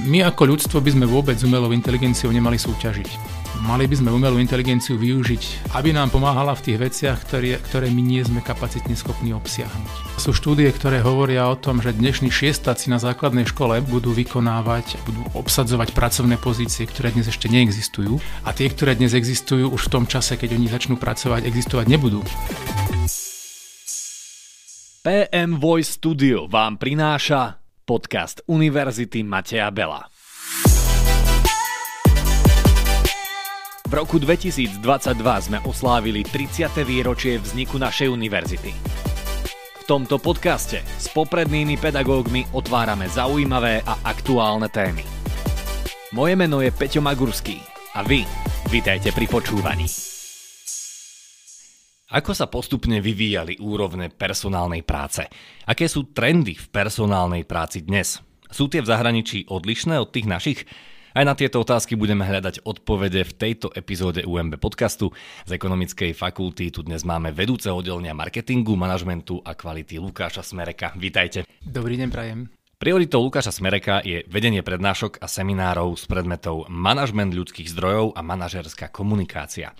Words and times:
My 0.00 0.24
ako 0.24 0.56
ľudstvo 0.56 0.80
by 0.80 0.96
sme 0.96 1.04
vôbec 1.04 1.36
s 1.36 1.44
umelou 1.44 1.76
inteligenciou 1.76 2.32
nemali 2.32 2.56
súťažiť. 2.56 3.40
Mali 3.60 3.84
by 3.84 4.00
sme 4.00 4.08
umelú 4.08 4.40
inteligenciu 4.40 4.96
využiť, 4.96 5.76
aby 5.76 5.92
nám 5.92 6.08
pomáhala 6.08 6.56
v 6.56 6.64
tých 6.64 6.78
veciach, 6.80 7.20
ktoré, 7.28 7.60
ktoré 7.60 7.92
my 7.92 8.00
nie 8.00 8.24
sme 8.24 8.40
kapacitne 8.40 8.96
schopní 8.96 9.36
obsiahnuť. 9.36 10.16
Sú 10.16 10.32
štúdie, 10.32 10.72
ktoré 10.72 11.04
hovoria 11.04 11.44
o 11.44 11.60
tom, 11.60 11.84
že 11.84 11.92
dnešní 11.92 12.32
šiestáci 12.32 12.88
na 12.88 12.96
základnej 12.96 13.44
škole 13.44 13.84
budú 13.84 14.16
vykonávať, 14.16 14.96
budú 15.04 15.20
obsadzovať 15.36 15.92
pracovné 15.92 16.40
pozície, 16.40 16.88
ktoré 16.88 17.12
dnes 17.12 17.28
ešte 17.28 17.52
neexistujú 17.52 18.16
a 18.48 18.56
tie, 18.56 18.72
ktoré 18.72 18.96
dnes 18.96 19.12
existujú, 19.12 19.68
už 19.68 19.92
v 19.92 19.92
tom 19.92 20.04
čase, 20.08 20.40
keď 20.40 20.56
oni 20.56 20.72
začnú 20.72 20.96
pracovať, 20.96 21.44
existovať 21.44 21.86
nebudú. 21.92 22.24
PM 25.04 25.60
Voice 25.60 26.00
Studio 26.00 26.48
vám 26.48 26.80
prináša 26.80 27.59
podcast 27.90 28.46
Univerzity 28.46 29.26
Mateja 29.26 29.66
Bela. 29.74 30.06
V 33.82 33.90
roku 33.90 34.22
2022 34.22 34.78
sme 35.18 35.58
oslávili 35.66 36.22
30. 36.22 36.70
výročie 36.86 37.42
vzniku 37.42 37.82
našej 37.82 38.06
univerzity. 38.14 38.70
V 39.82 39.82
tomto 39.90 40.22
podcaste 40.22 40.86
s 40.86 41.10
poprednými 41.10 41.74
pedagógmi 41.82 42.46
otvárame 42.54 43.10
zaujímavé 43.10 43.82
a 43.82 43.98
aktuálne 44.06 44.70
témy. 44.70 45.02
Moje 46.14 46.38
meno 46.38 46.62
je 46.62 46.70
Peťo 46.70 47.02
Magurský 47.02 47.58
a 47.98 48.06
vy 48.06 48.22
vitajte 48.70 49.10
pri 49.10 49.26
počúvaní. 49.26 50.09
Ako 52.10 52.34
sa 52.34 52.50
postupne 52.50 52.98
vyvíjali 52.98 53.62
úrovne 53.62 54.10
personálnej 54.10 54.82
práce? 54.82 55.22
Aké 55.62 55.86
sú 55.86 56.10
trendy 56.10 56.58
v 56.58 56.66
personálnej 56.66 57.46
práci 57.46 57.86
dnes? 57.86 58.18
Sú 58.50 58.66
tie 58.66 58.82
v 58.82 58.90
zahraničí 58.90 59.46
odlišné 59.46 59.94
od 59.94 60.10
tých 60.10 60.26
našich? 60.26 60.66
Aj 61.14 61.22
na 61.22 61.38
tieto 61.38 61.62
otázky 61.62 61.94
budeme 61.94 62.26
hľadať 62.26 62.66
odpovede 62.66 63.22
v 63.22 63.32
tejto 63.38 63.70
epizóde 63.78 64.26
UMB 64.26 64.58
podcastu. 64.58 65.14
Z 65.46 65.54
ekonomickej 65.54 66.10
fakulty 66.18 66.74
tu 66.74 66.82
dnes 66.82 67.06
máme 67.06 67.30
vedúceho 67.30 67.78
oddelenia 67.78 68.10
marketingu, 68.10 68.74
manažmentu 68.74 69.38
a 69.46 69.54
kvality 69.54 70.02
Lukáša 70.02 70.42
Smereka. 70.42 70.90
Vítajte. 70.98 71.46
Dobrý 71.62 71.94
deň, 71.94 72.10
prajem. 72.10 72.50
Prioritou 72.82 73.22
Lukáša 73.22 73.54
Smereka 73.54 74.02
je 74.02 74.26
vedenie 74.26 74.66
prednášok 74.66 75.22
a 75.22 75.30
seminárov 75.30 75.94
s 75.94 76.10
predmetov 76.10 76.66
manažment 76.66 77.30
ľudských 77.30 77.70
zdrojov 77.70 78.18
a 78.18 78.20
manažerská 78.26 78.90
komunikácia. 78.90 79.78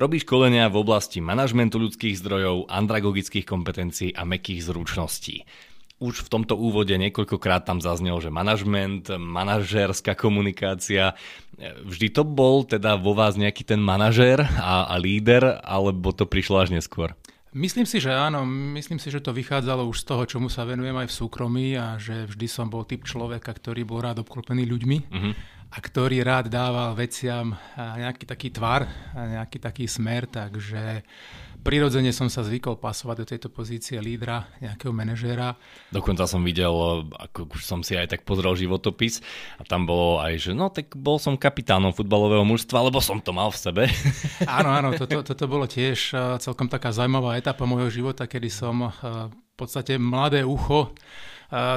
Robí 0.00 0.16
školenia 0.16 0.72
v 0.72 0.80
oblasti 0.80 1.20
manažmentu 1.20 1.76
ľudských 1.76 2.16
zdrojov, 2.24 2.72
andragogických 2.72 3.44
kompetencií 3.44 4.16
a 4.16 4.24
mekých 4.24 4.72
zručností 4.72 5.44
už 6.00 6.24
v 6.24 6.32
tomto 6.32 6.56
úvode 6.56 6.96
niekoľkokrát 6.96 7.68
tam 7.68 7.84
zaznelo, 7.84 8.24
že 8.24 8.32
manažment, 8.32 9.12
manažerská 9.12 10.16
komunikácia, 10.16 11.12
vždy 11.60 12.08
to 12.08 12.24
bol 12.24 12.64
teda 12.64 12.96
vo 12.96 13.12
vás 13.12 13.36
nejaký 13.36 13.68
ten 13.68 13.84
manažér 13.84 14.40
a, 14.40 14.88
a 14.88 14.96
líder, 14.96 15.60
alebo 15.60 16.16
to 16.16 16.24
prišlo 16.24 16.64
až 16.64 16.72
neskôr? 16.72 17.12
Myslím 17.52 17.84
si, 17.84 18.00
že 18.00 18.16
áno. 18.16 18.48
Myslím 18.48 18.96
si, 18.96 19.12
že 19.12 19.20
to 19.20 19.36
vychádzalo 19.36 19.84
už 19.92 20.00
z 20.00 20.08
toho, 20.08 20.22
čomu 20.24 20.48
sa 20.48 20.64
venujem 20.64 20.96
aj 20.96 21.12
v 21.12 21.16
súkromí 21.20 21.66
a 21.76 22.00
že 22.00 22.24
vždy 22.32 22.46
som 22.48 22.72
bol 22.72 22.88
typ 22.88 23.04
človeka, 23.04 23.52
ktorý 23.52 23.84
bol 23.84 24.00
rád 24.00 24.24
obklopený 24.24 24.64
ľuďmi 24.70 24.98
uh-huh. 25.04 25.32
A 25.70 25.78
ktorý 25.78 26.26
rád 26.26 26.50
dával 26.50 26.98
veciam 26.98 27.54
nejaký 27.78 28.26
taký 28.26 28.48
tvar, 28.50 28.90
nejaký 29.14 29.62
taký 29.62 29.86
smer, 29.86 30.26
takže 30.26 31.06
prirodzene 31.62 32.10
som 32.10 32.26
sa 32.26 32.42
zvykol 32.42 32.80
pasovať 32.80 33.16
do 33.22 33.26
tejto 33.28 33.48
pozície 33.52 34.00
lídra, 34.02 34.50
nejakého 34.58 34.90
manažéra. 34.90 35.54
Dokonca 35.94 36.26
som 36.26 36.42
videl, 36.42 36.72
ako 37.06 37.54
už 37.54 37.62
som 37.62 37.86
si 37.86 37.94
aj 37.94 38.18
tak 38.18 38.20
pozrel 38.26 38.56
životopis 38.58 39.22
a 39.60 39.62
tam 39.62 39.86
bolo 39.86 40.18
aj, 40.18 40.50
že 40.50 40.52
no 40.56 40.72
tak 40.72 40.90
bol 40.98 41.22
som 41.22 41.38
kapitánom 41.38 41.94
futbalového 41.94 42.42
mužstva, 42.42 42.90
lebo 42.90 42.98
som 42.98 43.22
to 43.22 43.30
mal 43.30 43.54
v 43.54 43.60
sebe. 43.60 43.84
Áno, 44.50 44.72
áno, 44.74 44.90
toto, 45.00 45.22
toto 45.22 45.44
bolo 45.46 45.70
tiež 45.70 46.16
celkom 46.42 46.66
taká 46.66 46.90
zaujímavá 46.90 47.38
etapa 47.38 47.62
môjho 47.68 47.92
života, 47.92 48.26
kedy 48.26 48.48
som 48.50 48.90
v 48.90 49.54
podstate 49.54 50.00
mladé 50.00 50.42
ucho 50.42 50.90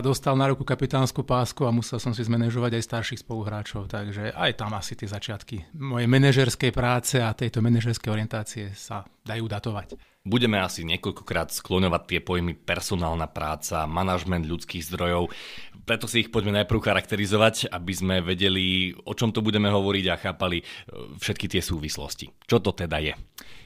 dostal 0.05 0.37
na 0.37 0.49
ruku 0.49 0.61
kapitánsku 0.61 1.25
pásku 1.25 1.65
a 1.65 1.73
musel 1.73 1.97
som 1.97 2.13
si 2.13 2.21
zmanéžovať 2.21 2.77
aj 2.77 2.83
starších 2.85 3.21
spoluhráčov, 3.25 3.89
takže 3.89 4.29
aj 4.33 4.51
tam 4.57 4.71
asi 4.77 4.93
tie 4.93 5.09
začiatky 5.09 5.73
mojej 5.73 6.07
manažerskej 6.07 6.71
práce 6.71 7.17
a 7.17 7.33
tejto 7.33 7.59
manažerskej 7.65 8.09
orientácie 8.13 8.71
sa 8.77 9.03
dajú 9.25 9.49
datovať. 9.49 9.97
Budeme 10.23 10.55
asi 10.63 10.87
niekoľkokrát 10.87 11.51
skloňovať 11.51 12.01
tie 12.07 12.19
pojmy 12.23 12.55
personálna 12.55 13.27
práca, 13.27 13.83
manažment 13.83 14.47
ľudských 14.47 14.87
zdrojov, 14.87 15.27
preto 15.83 16.07
si 16.07 16.23
ich 16.23 16.31
poďme 16.31 16.63
najprv 16.63 16.79
charakterizovať, 16.79 17.67
aby 17.67 17.91
sme 17.91 18.15
vedeli, 18.23 18.95
o 19.03 19.11
čom 19.11 19.35
to 19.35 19.43
budeme 19.43 19.67
hovoriť 19.67 20.05
a 20.07 20.15
chápali 20.15 20.63
e, 20.63 20.65
všetky 21.19 21.51
tie 21.51 21.59
súvislosti. 21.59 22.31
Čo 22.47 22.63
to 22.63 22.71
teda 22.71 23.03
je? 23.03 23.11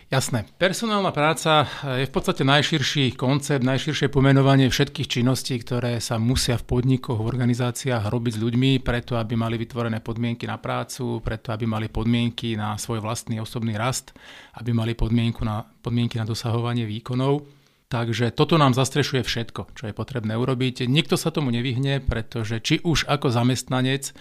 Jasné. 0.07 0.47
Personálna 0.55 1.11
práca 1.11 1.67
je 1.83 2.07
v 2.07 2.13
podstate 2.15 2.47
najširší 2.47 3.19
koncept, 3.19 3.59
najširšie 3.59 4.07
pomenovanie 4.07 4.71
všetkých 4.71 5.19
činností, 5.19 5.59
ktoré 5.59 5.99
sa 5.99 6.15
musia 6.15 6.55
v 6.55 6.63
podnikoch, 6.63 7.19
v 7.19 7.27
organizáciách 7.27 8.07
robiť 8.07 8.39
s 8.39 8.43
ľuďmi, 8.43 8.79
preto 8.79 9.19
aby 9.19 9.35
mali 9.35 9.59
vytvorené 9.59 9.99
podmienky 9.99 10.47
na 10.47 10.63
prácu, 10.63 11.19
preto 11.19 11.51
aby 11.51 11.67
mali 11.67 11.91
podmienky 11.91 12.55
na 12.55 12.79
svoj 12.79 13.03
vlastný 13.03 13.43
osobný 13.43 13.75
rast, 13.75 14.15
aby 14.55 14.71
mali 14.71 14.95
podmienku 14.95 15.43
na, 15.43 15.67
podmienky 15.83 16.15
na 16.15 16.23
dosahovanie 16.23 16.87
výkonov. 16.87 17.43
Takže 17.91 18.31
toto 18.31 18.55
nám 18.55 18.79
zastrešuje 18.79 19.27
všetko, 19.27 19.75
čo 19.75 19.91
je 19.91 19.93
potrebné 19.95 20.39
urobiť. 20.39 20.87
Nikto 20.87 21.19
sa 21.19 21.35
tomu 21.35 21.51
nevyhne, 21.51 21.99
pretože 21.99 22.63
či 22.63 22.79
už 22.79 23.11
ako 23.11 23.27
zamestnanec 23.27 24.15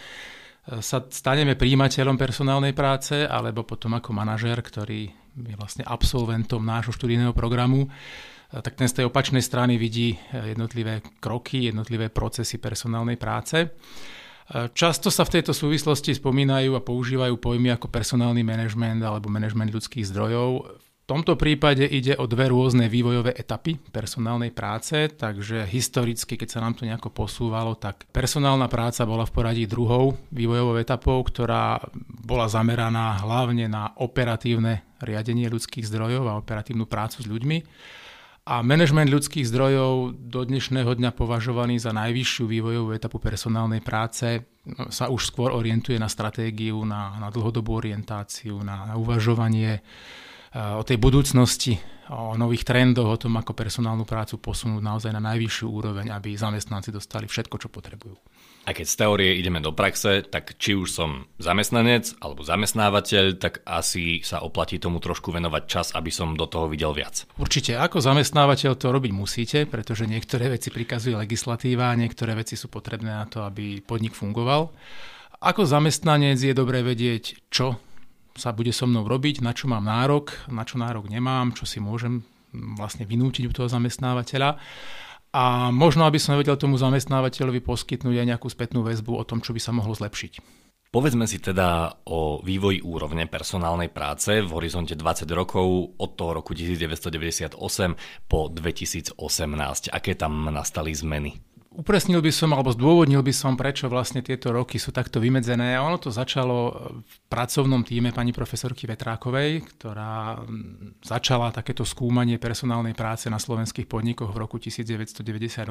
sa 0.82 0.98
staneme 0.98 1.54
príjimateľom 1.54 2.18
personálnej 2.18 2.74
práce, 2.74 3.22
alebo 3.22 3.62
potom 3.62 3.94
ako 3.94 4.10
manažér, 4.10 4.58
ktorý 4.66 5.25
je 5.36 5.56
vlastne 5.60 5.84
absolventom 5.84 6.64
nášho 6.64 6.96
študijného 6.96 7.36
programu, 7.36 7.92
tak 8.48 8.78
ten 8.78 8.88
z 8.88 9.02
tej 9.02 9.04
opačnej 9.10 9.42
strany 9.42 9.76
vidí 9.76 10.16
jednotlivé 10.32 11.02
kroky, 11.20 11.68
jednotlivé 11.68 12.08
procesy 12.08 12.56
personálnej 12.56 13.20
práce. 13.20 13.68
Často 14.72 15.10
sa 15.10 15.26
v 15.26 15.34
tejto 15.36 15.50
súvislosti 15.50 16.14
spomínajú 16.14 16.78
a 16.78 16.84
používajú 16.86 17.34
pojmy 17.42 17.74
ako 17.74 17.90
personálny 17.90 18.46
manažment 18.46 19.02
alebo 19.02 19.26
manažment 19.26 19.74
ľudských 19.74 20.06
zdrojov. 20.06 20.78
Tomto 21.06 21.38
prípade 21.38 21.86
ide 21.86 22.18
o 22.18 22.26
dve 22.26 22.50
rôzne 22.50 22.90
vývojové 22.90 23.30
etapy 23.38 23.78
personálnej 23.78 24.50
práce, 24.50 25.06
takže 25.14 25.62
historicky, 25.62 26.34
keď 26.34 26.48
sa 26.50 26.58
nám 26.58 26.74
to 26.74 26.82
nejako 26.82 27.14
posúvalo, 27.14 27.78
tak 27.78 28.10
personálna 28.10 28.66
práca 28.66 29.06
bola 29.06 29.22
v 29.22 29.30
poradí 29.30 29.64
druhou 29.70 30.18
vývojovou 30.34 30.82
etapou, 30.82 31.22
ktorá 31.22 31.78
bola 32.26 32.50
zameraná 32.50 33.22
hlavne 33.22 33.70
na 33.70 33.94
operatívne 34.02 34.82
riadenie 34.98 35.46
ľudských 35.46 35.86
zdrojov 35.86 36.26
a 36.26 36.42
operatívnu 36.42 36.90
prácu 36.90 37.22
s 37.22 37.30
ľuďmi. 37.30 37.58
A 38.50 38.66
manažment 38.66 39.06
ľudských 39.06 39.46
zdrojov 39.46 40.10
do 40.26 40.42
dnešného 40.42 40.90
dňa 40.90 41.14
považovaný 41.14 41.78
za 41.78 41.94
najvyššiu 41.94 42.50
vývojovú 42.50 42.90
etapu 42.98 43.22
personálnej 43.22 43.78
práce 43.78 44.42
no, 44.66 44.90
sa 44.90 45.06
už 45.06 45.22
skôr 45.22 45.54
orientuje 45.54 46.02
na 46.02 46.10
stratégiu, 46.10 46.82
na, 46.82 47.14
na 47.22 47.30
dlhodobú 47.30 47.78
orientáciu, 47.78 48.58
na, 48.66 48.90
na 48.90 48.94
uvažovanie 48.98 49.86
o 50.56 50.82
tej 50.82 50.96
budúcnosti, 50.96 51.76
o 52.08 52.38
nových 52.38 52.64
trendoch, 52.64 53.12
o 53.12 53.20
tom, 53.20 53.36
ako 53.36 53.52
personálnu 53.52 54.08
prácu 54.08 54.40
posunúť 54.40 54.80
naozaj 54.80 55.12
na 55.12 55.20
najvyššiu 55.20 55.66
úroveň, 55.68 56.06
aby 56.14 56.32
zamestnanci 56.38 56.94
dostali 56.94 57.28
všetko, 57.28 57.56
čo 57.60 57.68
potrebujú. 57.68 58.16
A 58.66 58.74
keď 58.74 58.86
z 58.90 58.98
teórie 58.98 59.30
ideme 59.38 59.62
do 59.62 59.70
praxe, 59.70 60.26
tak 60.26 60.58
či 60.58 60.74
už 60.74 60.90
som 60.90 61.30
zamestnanec 61.38 62.18
alebo 62.18 62.42
zamestnávateľ, 62.42 63.38
tak 63.38 63.62
asi 63.62 64.26
sa 64.26 64.42
oplatí 64.42 64.82
tomu 64.82 64.98
trošku 64.98 65.30
venovať 65.30 65.62
čas, 65.70 65.86
aby 65.94 66.10
som 66.10 66.34
do 66.34 66.50
toho 66.50 66.66
videl 66.66 66.90
viac. 66.90 67.30
Určite, 67.38 67.78
ako 67.78 68.02
zamestnávateľ 68.02 68.74
to 68.74 68.90
robiť 68.90 69.12
musíte, 69.14 69.58
pretože 69.70 70.10
niektoré 70.10 70.50
veci 70.50 70.74
prikazuje 70.74 71.14
legislatíva, 71.14 71.94
niektoré 71.94 72.34
veci 72.34 72.58
sú 72.58 72.66
potrebné 72.66 73.14
na 73.14 73.26
to, 73.30 73.46
aby 73.46 73.78
podnik 73.86 74.18
fungoval. 74.18 74.74
Ako 75.38 75.62
zamestnanec 75.62 76.42
je 76.42 76.50
dobré 76.50 76.82
vedieť, 76.82 77.38
čo 77.46 77.78
sa 78.36 78.52
bude 78.52 78.70
so 78.70 78.86
mnou 78.86 79.08
robiť, 79.08 79.40
na 79.40 79.56
čo 79.56 79.66
mám 79.66 79.84
nárok, 79.84 80.32
na 80.52 80.62
čo 80.62 80.76
nárok 80.76 81.08
nemám, 81.08 81.56
čo 81.56 81.64
si 81.64 81.80
môžem 81.82 82.22
vlastne 82.52 83.04
vynútiť 83.04 83.44
u 83.48 83.52
toho 83.52 83.68
zamestnávateľa. 83.68 84.56
A 85.36 85.68
možno, 85.68 86.08
aby 86.08 86.16
som 86.16 86.38
vedel 86.40 86.56
tomu 86.56 86.80
zamestnávateľovi 86.80 87.60
poskytnúť 87.60 88.16
aj 88.24 88.28
nejakú 88.32 88.48
spätnú 88.48 88.80
väzbu 88.80 89.20
o 89.20 89.24
tom, 89.26 89.44
čo 89.44 89.52
by 89.52 89.60
sa 89.60 89.74
mohlo 89.74 89.92
zlepšiť. 89.92 90.64
Povedzme 90.86 91.28
si 91.28 91.42
teda 91.42 92.00
o 92.08 92.40
vývoji 92.40 92.80
úrovne 92.80 93.28
personálnej 93.28 93.92
práce 93.92 94.40
v 94.40 94.48
horizonte 94.48 94.96
20 94.96 95.28
rokov 95.36 95.92
od 95.98 96.10
toho 96.16 96.40
roku 96.40 96.56
1998 96.56 97.58
po 98.24 98.48
2018. 98.48 99.18
Aké 99.92 100.16
tam 100.16 100.48
nastali 100.48 100.96
zmeny? 100.96 101.36
Upresnil 101.76 102.24
by 102.24 102.32
som, 102.32 102.56
alebo 102.56 102.72
zdôvodnil 102.72 103.20
by 103.20 103.36
som, 103.36 103.52
prečo 103.52 103.92
vlastne 103.92 104.24
tieto 104.24 104.48
roky 104.48 104.80
sú 104.80 104.96
takto 104.96 105.20
vymedzené. 105.20 105.76
Ono 105.76 106.00
to 106.00 106.08
začalo 106.08 106.72
v 107.04 107.14
pracovnom 107.28 107.84
týme 107.84 108.16
pani 108.16 108.32
profesorky 108.32 108.88
Vetrákovej, 108.88 109.60
ktorá 109.76 110.40
mm, 110.40 111.04
začala 111.04 111.52
takéto 111.52 111.84
skúmanie 111.84 112.40
personálnej 112.40 112.96
práce 112.96 113.28
na 113.28 113.36
slovenských 113.36 113.84
podnikoch 113.84 114.32
v 114.32 114.40
roku 114.40 114.56
1998 114.56 115.68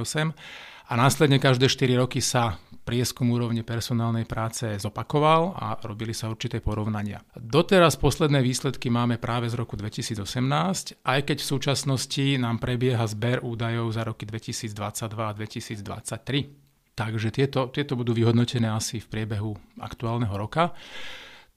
a 0.86 0.94
následne 0.94 1.42
každé 1.42 1.66
4 1.66 1.98
roky 1.98 2.22
sa 2.22 2.62
prieskum 2.86 3.34
úrovne 3.34 3.66
personálnej 3.66 4.30
práce 4.30 4.70
zopakoval 4.78 5.58
a 5.58 5.74
robili 5.82 6.14
sa 6.14 6.30
určité 6.30 6.62
porovnania. 6.62 7.26
Doteraz 7.34 7.98
posledné 7.98 8.46
výsledky 8.46 8.94
máme 8.94 9.18
práve 9.18 9.50
z 9.50 9.58
roku 9.58 9.74
2018, 9.74 11.02
aj 11.02 11.20
keď 11.26 11.38
v 11.42 11.50
súčasnosti 11.50 12.26
nám 12.38 12.62
prebieha 12.62 13.04
zber 13.10 13.42
údajov 13.42 13.90
za 13.98 14.06
roky 14.06 14.30
2022 14.30 14.70
a 15.18 15.34
2023. 15.34 16.94
Takže 16.96 17.28
tieto, 17.34 17.68
tieto 17.74 18.00
budú 18.00 18.16
vyhodnotené 18.16 18.72
asi 18.72 19.04
v 19.04 19.10
priebehu 19.12 19.52
aktuálneho 19.82 20.32
roka. 20.38 20.72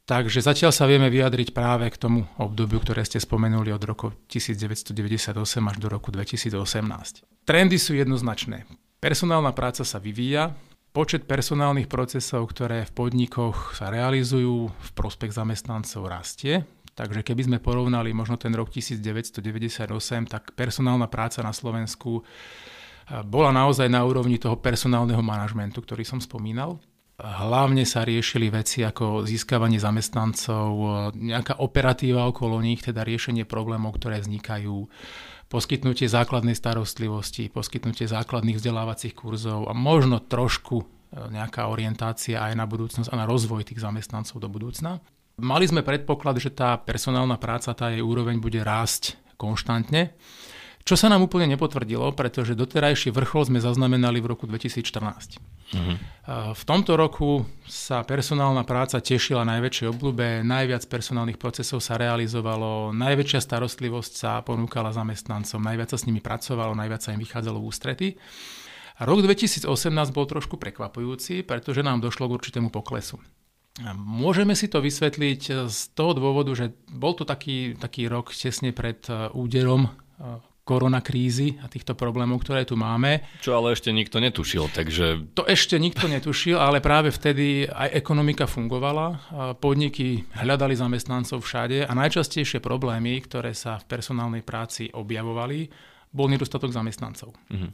Takže 0.09 0.41
zatiaľ 0.41 0.73
sa 0.73 0.89
vieme 0.89 1.13
vyjadriť 1.13 1.53
práve 1.53 1.85
k 1.93 2.01
tomu 2.01 2.25
obdobiu, 2.41 2.81
ktoré 2.81 3.05
ste 3.05 3.21
spomenuli 3.21 3.69
od 3.77 3.83
roku 3.85 4.17
1998 4.33 4.97
až 5.69 5.77
do 5.77 5.89
roku 5.93 6.09
2018. 6.09 6.57
Trendy 7.45 7.77
sú 7.77 7.93
jednoznačné. 7.93 8.65
Personálna 8.99 9.53
práca 9.53 9.85
sa 9.85 10.01
vyvíja, 10.01 10.57
počet 10.99 11.31
personálnych 11.31 11.87
procesov, 11.87 12.51
ktoré 12.51 12.83
v 12.83 12.91
podnikoch 12.91 13.79
sa 13.79 13.87
realizujú 13.87 14.67
v 14.67 14.91
prospech 14.99 15.31
zamestnancov 15.31 16.11
rastie. 16.11 16.67
Takže 16.99 17.23
keby 17.23 17.47
sme 17.47 17.59
porovnali 17.63 18.11
možno 18.11 18.35
ten 18.35 18.51
rok 18.51 18.75
1998, 18.75 19.87
tak 20.27 20.59
personálna 20.59 21.07
práca 21.07 21.39
na 21.47 21.55
Slovensku 21.55 22.27
eh, 22.27 23.23
bola 23.23 23.55
naozaj 23.55 23.87
na 23.87 24.03
úrovni 24.03 24.43
toho 24.43 24.59
personálneho 24.59 25.23
manažmentu, 25.23 25.87
ktorý 25.87 26.03
som 26.03 26.19
spomínal. 26.19 26.83
Hlavne 27.19 27.87
sa 27.87 28.03
riešili 28.03 28.51
veci 28.51 28.83
ako 28.83 29.27
získavanie 29.27 29.79
zamestnancov, 29.79 30.71
nejaká 31.15 31.59
operatíva 31.59 32.27
okolo 32.31 32.63
nich, 32.63 32.79
teda 32.79 33.03
riešenie 33.03 33.43
problémov, 33.43 33.99
ktoré 33.99 34.23
vznikajú, 34.23 34.87
poskytnutie 35.49 36.07
základnej 36.07 36.53
starostlivosti, 36.53 37.49
poskytnutie 37.49 38.05
základných 38.05 38.61
vzdelávacích 38.61 39.17
kurzov 39.17 39.67
a 39.69 39.73
možno 39.73 40.21
trošku 40.21 40.85
e, 40.85 40.87
nejaká 41.33 41.73
orientácia 41.73 42.45
aj 42.45 42.53
na 42.53 42.69
budúcnosť 42.69 43.09
a 43.09 43.17
na 43.17 43.25
rozvoj 43.25 43.65
tých 43.65 43.81
zamestnancov 43.81 44.37
do 44.39 44.49
budúcna. 44.53 45.01
Mali 45.41 45.65
sme 45.65 45.87
predpoklad, 45.87 46.37
že 46.43 46.53
tá 46.53 46.77
personálna 46.77 47.41
práca, 47.41 47.73
tá 47.73 47.89
jej 47.89 48.05
úroveň 48.05 48.43
bude 48.43 48.61
rásť 48.61 49.17
konštantne. 49.41 50.13
Čo 50.89 50.97
sa 50.97 51.13
nám 51.13 51.29
úplne 51.29 51.53
nepotvrdilo, 51.53 52.17
pretože 52.17 52.57
doterajší 52.57 53.13
vrchol 53.13 53.53
sme 53.53 53.61
zaznamenali 53.61 54.25
v 54.25 54.33
roku 54.33 54.49
2014. 54.49 55.37
Uh-huh. 55.69 55.77
Mhm. 55.77 55.95
V 56.57 56.63
tomto 56.65 56.97
roku 56.97 57.45
sa 57.69 58.01
personálna 58.09 58.65
práca 58.65 58.97
tešila 58.97 59.45
najväčšej 59.45 59.85
obľúbe, 59.85 60.41
najviac 60.41 60.89
personálnych 60.89 61.37
procesov 61.37 61.85
sa 61.85 62.01
realizovalo, 62.01 62.97
najväčšia 62.97 63.41
starostlivosť 63.45 64.13
sa 64.17 64.41
ponúkala 64.41 64.89
zamestnancom, 64.97 65.61
najviac 65.61 65.93
sa 65.93 66.01
s 66.01 66.09
nimi 66.09 66.25
pracovalo, 66.25 66.73
najviac 66.73 67.05
sa 67.05 67.13
im 67.13 67.21
vychádzalo 67.21 67.61
v 67.61 67.69
ústrety. 67.69 68.09
A 68.97 69.05
rok 69.05 69.21
2018 69.21 69.69
bol 70.17 70.25
trošku 70.25 70.57
prekvapujúci, 70.57 71.45
pretože 71.45 71.85
nám 71.85 72.01
došlo 72.01 72.33
k 72.33 72.41
určitému 72.41 72.73
poklesu. 72.73 73.21
Môžeme 73.93 74.57
si 74.57 74.73
to 74.73 74.81
vysvetliť 74.81 75.69
z 75.69 75.79
toho 75.93 76.17
dôvodu, 76.17 76.57
že 76.57 76.73
bol 76.89 77.13
to 77.13 77.29
taký, 77.29 77.77
taký 77.77 78.09
rok 78.09 78.33
tesne 78.33 78.73
pred 78.73 79.05
e, 79.07 79.31
úderom 79.37 79.87
e, 79.87 79.91
koronakrízy 80.69 81.57
a 81.65 81.67
týchto 81.73 81.97
problémov, 81.97 82.45
ktoré 82.45 82.69
tu 82.69 82.77
máme. 82.77 83.25
Čo 83.41 83.57
ale 83.57 83.73
ešte 83.73 83.89
nikto 83.89 84.21
netušil, 84.21 84.69
takže... 84.69 85.33
To 85.33 85.49
ešte 85.49 85.81
nikto 85.81 86.05
netušil, 86.05 86.61
ale 86.61 86.85
práve 86.85 87.09
vtedy 87.09 87.65
aj 87.65 87.97
ekonomika 87.97 88.45
fungovala, 88.45 89.17
podniky 89.65 90.29
hľadali 90.37 90.77
zamestnancov 90.77 91.41
všade 91.41 91.89
a 91.89 91.93
najčastejšie 91.97 92.61
problémy, 92.61 93.17
ktoré 93.25 93.57
sa 93.57 93.81
v 93.81 93.89
personálnej 93.89 94.45
práci 94.45 94.93
objavovali, 94.93 95.73
bol 96.13 96.29
nedostatok 96.29 96.69
zamestnancov. 96.69 97.33
Mm-hmm. 97.49 97.73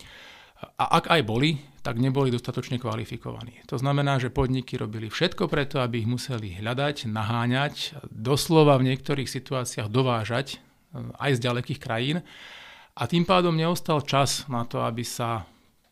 A 0.78 0.84
ak 1.02 1.10
aj 1.10 1.22
boli, 1.26 1.58
tak 1.82 1.98
neboli 1.98 2.30
dostatočne 2.30 2.78
kvalifikovaní. 2.78 3.66
To 3.68 3.76
znamená, 3.76 4.22
že 4.22 4.32
podniky 4.32 4.78
robili 4.78 5.10
všetko 5.10 5.50
preto, 5.50 5.82
aby 5.82 6.06
ich 6.06 6.08
museli 6.08 6.56
hľadať, 6.56 7.10
naháňať, 7.10 8.06
doslova 8.08 8.78
v 8.78 8.94
niektorých 8.94 9.26
situáciách 9.26 9.90
dovážať 9.90 10.62
aj 10.94 11.30
z 11.36 11.40
ďalekých 11.42 11.82
krajín 11.82 12.22
a 12.94 13.02
tým 13.10 13.26
pádom 13.26 13.54
neostal 13.54 14.02
čas 14.06 14.46
na 14.46 14.62
to, 14.62 14.86
aby 14.86 15.02
sa 15.02 15.42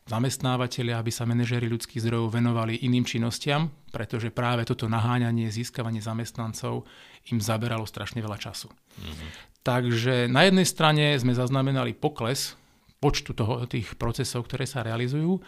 zamestnávateľia, 0.07 0.99
aby 0.99 1.11
sa 1.11 1.23
manažéri 1.23 1.67
ľudských 1.71 2.03
zdrojov 2.03 2.35
venovali 2.35 2.79
iným 2.83 3.07
činnostiam, 3.07 3.71
pretože 3.91 4.35
práve 4.35 4.67
toto 4.67 4.91
naháňanie, 4.91 5.47
získavanie 5.47 6.03
zamestnancov 6.03 6.83
im 7.31 7.39
zaberalo 7.39 7.87
strašne 7.87 8.19
veľa 8.19 8.35
času. 8.35 8.67
Mm-hmm. 8.67 9.29
Takže 9.63 10.27
na 10.27 10.43
jednej 10.43 10.67
strane 10.67 11.15
sme 11.15 11.31
zaznamenali 11.31 11.95
pokles 11.95 12.59
počtu 12.99 13.35
toho, 13.35 13.67
tých 13.67 13.95
procesov, 13.99 14.47
ktoré 14.47 14.63
sa 14.63 14.83
realizujú. 14.83 15.39
E, 15.39 15.41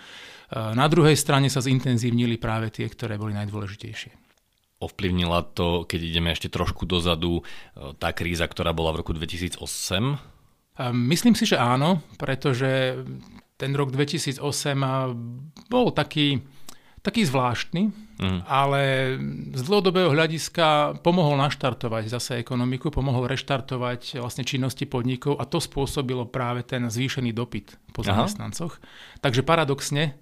na 0.76 0.88
druhej 0.92 1.16
strane 1.16 1.48
sa 1.48 1.64
zintenzívnili 1.64 2.36
práve 2.36 2.72
tie, 2.72 2.88
ktoré 2.88 3.16
boli 3.16 3.32
najdôležitejšie. 3.36 4.12
Ovplyvnila 4.84 5.56
to, 5.56 5.88
keď 5.88 6.00
ideme 6.04 6.36
ešte 6.36 6.52
trošku 6.52 6.84
dozadu, 6.84 7.40
e, 7.40 7.96
tá 7.96 8.12
kríza, 8.12 8.44
ktorá 8.44 8.76
bola 8.76 8.92
v 8.92 9.04
roku 9.04 9.16
2008, 9.16 10.35
Myslím 10.92 11.40
si, 11.40 11.48
že 11.48 11.56
áno, 11.56 12.04
pretože 12.20 13.00
ten 13.56 13.72
rok 13.72 13.96
2008 13.96 14.44
bol 15.72 15.96
taký, 15.96 16.44
taký 17.00 17.24
zvláštny, 17.24 17.96
mm. 18.20 18.40
ale 18.44 19.16
z 19.56 19.62
dlhodobého 19.64 20.12
hľadiska 20.12 21.00
pomohol 21.00 21.40
naštartovať 21.40 22.12
zase 22.12 22.44
ekonomiku, 22.44 22.92
pomohol 22.92 23.32
reštartovať 23.32 24.20
vlastne 24.20 24.44
činnosti 24.44 24.84
podnikov 24.84 25.40
a 25.40 25.48
to 25.48 25.64
spôsobilo 25.64 26.28
práve 26.28 26.68
ten 26.68 26.84
zvýšený 26.92 27.32
dopyt 27.32 27.80
po 27.96 28.04
zamestnancoch. 28.04 28.76
Takže 29.24 29.48
paradoxne, 29.48 30.20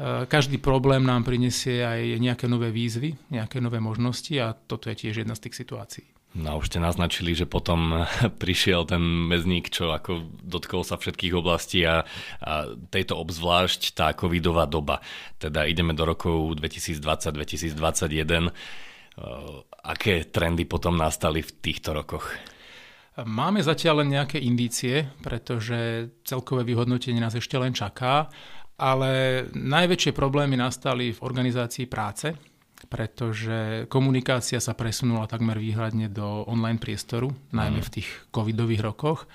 e, 0.00 0.24
každý 0.24 0.56
problém 0.56 1.04
nám 1.04 1.28
prinesie 1.28 1.84
aj 1.84 2.16
nejaké 2.16 2.48
nové 2.48 2.72
výzvy, 2.72 3.20
nejaké 3.28 3.60
nové 3.60 3.84
možnosti 3.84 4.32
a 4.40 4.56
toto 4.56 4.88
je 4.88 4.96
tiež 4.96 5.28
jedna 5.28 5.36
z 5.36 5.44
tých 5.44 5.60
situácií. 5.60 6.08
No 6.30 6.62
už 6.62 6.70
ste 6.70 6.78
naznačili, 6.78 7.34
že 7.34 7.42
potom 7.50 8.06
prišiel 8.42 8.86
ten 8.86 9.02
mezník, 9.02 9.66
čo 9.70 9.90
ako 9.90 10.30
dotkol 10.46 10.86
sa 10.86 10.94
všetkých 10.94 11.34
oblastí 11.34 11.82
a, 11.82 12.06
a 12.38 12.52
tejto 12.90 13.18
obzvlášť 13.18 13.98
tá 13.98 14.14
covidová 14.14 14.70
doba. 14.70 15.02
Teda 15.42 15.66
ideme 15.66 15.90
do 15.90 16.06
rokov 16.06 16.54
2020-2021. 16.62 18.46
Aké 19.84 20.24
trendy 20.30 20.64
potom 20.70 20.94
nastali 20.94 21.42
v 21.42 21.50
týchto 21.58 21.90
rokoch? 21.92 22.30
Máme 23.20 23.60
zatiaľ 23.60 24.06
len 24.06 24.14
nejaké 24.16 24.38
indície, 24.38 25.02
pretože 25.20 26.08
celkové 26.22 26.62
vyhodnotenie 26.62 27.20
nás 27.20 27.34
ešte 27.34 27.58
len 27.58 27.74
čaká, 27.74 28.30
ale 28.80 29.44
najväčšie 29.52 30.16
problémy 30.16 30.56
nastali 30.56 31.12
v 31.12 31.20
organizácii 31.20 31.84
práce, 31.84 32.32
pretože 32.88 33.90
komunikácia 33.90 34.62
sa 34.62 34.72
presunula 34.72 35.28
takmer 35.28 35.60
výhľadne 35.60 36.08
do 36.08 36.46
online 36.48 36.80
priestoru, 36.80 37.28
najmä 37.52 37.84
v 37.84 37.92
tých 38.00 38.08
covidových 38.32 38.82
rokoch. 38.84 39.28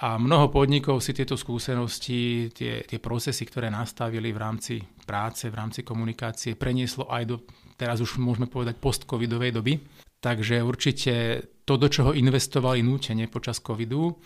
A 0.00 0.16
mnoho 0.16 0.48
podnikov 0.48 1.04
si 1.04 1.12
tieto 1.12 1.36
skúsenosti, 1.36 2.48
tie, 2.56 2.80
tie 2.88 2.96
procesy, 2.96 3.44
ktoré 3.44 3.68
nastavili 3.68 4.32
v 4.32 4.40
rámci 4.40 4.74
práce, 5.04 5.52
v 5.52 5.58
rámci 5.60 5.84
komunikácie, 5.84 6.56
prenieslo 6.56 7.04
aj 7.12 7.22
do, 7.28 7.36
teraz 7.76 8.00
už 8.00 8.16
môžeme 8.16 8.48
povedať, 8.48 8.80
post-covidovej 8.80 9.52
doby. 9.52 9.76
Takže 10.20 10.64
určite 10.64 11.12
to, 11.68 11.76
do 11.76 11.92
čoho 11.92 12.16
investovali 12.16 12.80
nútene 12.80 13.28
počas 13.28 13.60
covidu, 13.60 14.16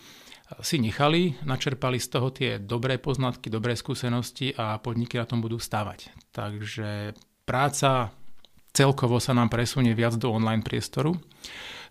si 0.61 0.77
nechali, 0.77 1.41
načerpali 1.41 1.97
z 1.97 2.07
toho 2.07 2.27
tie 2.29 2.51
dobré 2.61 3.01
poznatky, 3.01 3.49
dobré 3.49 3.73
skúsenosti 3.73 4.53
a 4.53 4.77
podniky 4.77 5.17
na 5.17 5.25
tom 5.25 5.41
budú 5.41 5.57
stávať. 5.57 6.13
Takže 6.29 7.17
práca 7.43 8.13
celkovo 8.75 9.23
sa 9.23 9.31
nám 9.31 9.47
presunie 9.47 9.95
viac 9.95 10.19
do 10.19 10.27
online 10.27 10.59
priestoru. 10.59 11.15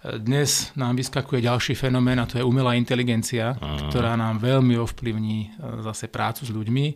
Dnes 0.04 0.68
nám 0.76 1.00
vyskakuje 1.00 1.40
ďalší 1.40 1.72
fenomén 1.72 2.20
a 2.20 2.28
to 2.28 2.36
je 2.36 2.44
umelá 2.44 2.76
inteligencia, 2.76 3.56
Aha. 3.56 3.88
ktorá 3.88 4.12
nám 4.20 4.36
veľmi 4.36 4.76
ovplyvní 4.76 5.38
e, 5.40 5.80
zase 5.80 6.12
prácu 6.12 6.44
s 6.44 6.52
ľuďmi. 6.52 6.86
E, 6.92 6.94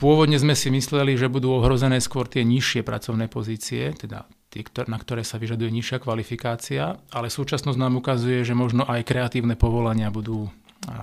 pôvodne 0.00 0.40
sme 0.40 0.56
si 0.56 0.72
mysleli, 0.72 1.20
že 1.20 1.28
budú 1.28 1.52
ohrozené 1.52 2.00
skôr 2.00 2.32
tie 2.32 2.48
nižšie 2.48 2.80
pracovné 2.80 3.28
pozície, 3.28 3.92
teda 3.92 4.24
tie, 4.48 4.64
na 4.88 4.96
ktoré 4.96 5.20
sa 5.20 5.36
vyžaduje 5.36 5.68
nižšia 5.68 6.00
kvalifikácia, 6.00 6.96
ale 7.12 7.28
súčasnosť 7.28 7.76
nám 7.76 8.00
ukazuje, 8.00 8.40
že 8.40 8.56
možno 8.56 8.88
aj 8.88 9.04
kreatívne 9.04 9.52
povolania 9.52 10.08
budú 10.08 10.48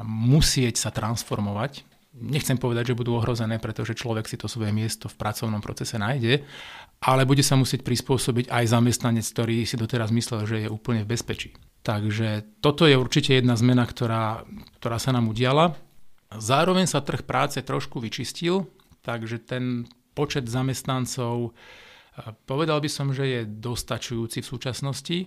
musieť 0.10 0.81
sa 0.81 0.89
transformovať 0.89 1.86
nechcem 2.13 2.57
povedať, 2.62 2.93
že 2.93 3.00
budú 3.00 3.17
ohrozené, 3.17 3.57
pretože 3.57 3.98
človek 3.98 4.29
si 4.29 4.38
to 4.38 4.45
svoje 4.45 4.69
miesto 4.69 5.10
v 5.10 5.17
pracovnom 5.17 5.60
procese 5.60 5.98
nájde, 5.98 6.45
ale 7.03 7.27
bude 7.27 7.43
sa 7.43 7.60
musieť 7.60 7.83
prispôsobiť 7.83 8.48
aj 8.48 8.63
zamestnanec, 8.72 9.27
ktorý 9.27 9.67
si 9.67 9.75
doteraz 9.75 10.07
myslel, 10.15 10.48
že 10.48 10.57
je 10.63 10.72
úplne 10.72 11.03
v 11.03 11.12
bezpečí. 11.12 11.51
Takže 11.83 12.63
toto 12.63 12.88
je 12.88 12.95
určite 12.95 13.36
jedna 13.36 13.60
zmena, 13.60 13.83
ktorá, 13.83 14.48
ktorá 14.79 14.98
sa 15.03 15.12
nám 15.12 15.27
udiala. 15.27 15.75
Zároveň 16.31 16.88
sa 16.88 17.03
trh 17.03 17.27
práce 17.27 17.60
trošku 17.60 18.00
vyčistil, 18.00 18.72
takže 19.03 19.43
ten 19.43 19.83
počet 20.15 20.48
zamestnancov, 20.48 21.51
povedal 22.48 22.79
by 22.79 22.88
som, 22.88 23.12
že 23.12 23.25
je 23.27 23.41
dostačujúci 23.51 24.39
v 24.39 24.48
súčasnosti. 24.48 25.17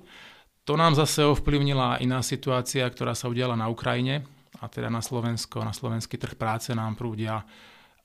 To 0.64 0.80
nám 0.80 0.96
zase 0.96 1.28
ovplyvnila 1.28 2.00
iná 2.00 2.24
situácia, 2.24 2.88
ktorá 2.88 3.12
sa 3.12 3.28
udiala 3.28 3.52
na 3.52 3.68
Ukrajine, 3.68 4.24
a 4.56 4.72
teda 4.72 4.88
na 4.88 5.04
Slovensko, 5.04 5.60
na 5.60 5.76
slovenský 5.76 6.16
trh 6.16 6.40
práce 6.40 6.72
nám 6.72 6.96
prúdia 6.96 7.44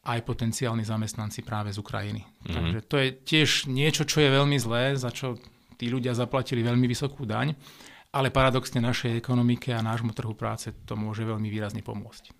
aj 0.02 0.20
potenciálni 0.26 0.82
zamestnanci 0.82 1.46
práve 1.46 1.70
z 1.70 1.78
Ukrajiny. 1.78 2.26
Mm-hmm. 2.26 2.54
Takže 2.58 2.80
to 2.90 2.96
je 2.98 3.08
tiež 3.22 3.50
niečo, 3.70 4.04
čo 4.10 4.26
je 4.26 4.34
veľmi 4.34 4.58
zlé, 4.58 4.98
za 4.98 5.14
čo 5.14 5.38
tí 5.78 5.94
ľudia 5.94 6.18
zaplatili 6.18 6.66
veľmi 6.66 6.90
vysokú 6.90 7.26
daň, 7.26 7.54
ale 8.10 8.34
paradoxne 8.34 8.82
našej 8.82 9.18
ekonomike 9.22 9.70
a 9.72 9.86
nášmu 9.86 10.12
trhu 10.18 10.34
práce 10.34 10.74
to 10.90 10.98
môže 10.98 11.22
veľmi 11.22 11.48
výrazne 11.48 11.86
pomôcť. 11.86 12.34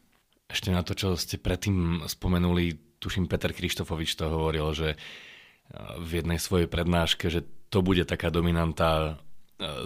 Ešte 0.52 0.74
na 0.74 0.82
to, 0.84 0.98
čo 0.98 1.16
ste 1.16 1.40
predtým 1.40 2.04
spomenuli, 2.10 2.98
tuším 3.00 3.30
Peter 3.30 3.54
Krištofovič 3.56 4.20
to 4.20 4.28
hovoril, 4.28 4.74
že 4.76 5.00
v 6.02 6.20
jednej 6.20 6.42
svojej 6.42 6.68
prednáške, 6.68 7.32
že 7.32 7.48
to 7.72 7.80
bude 7.80 8.04
taká 8.04 8.28
dominanta 8.28 8.90
e, 9.00 9.12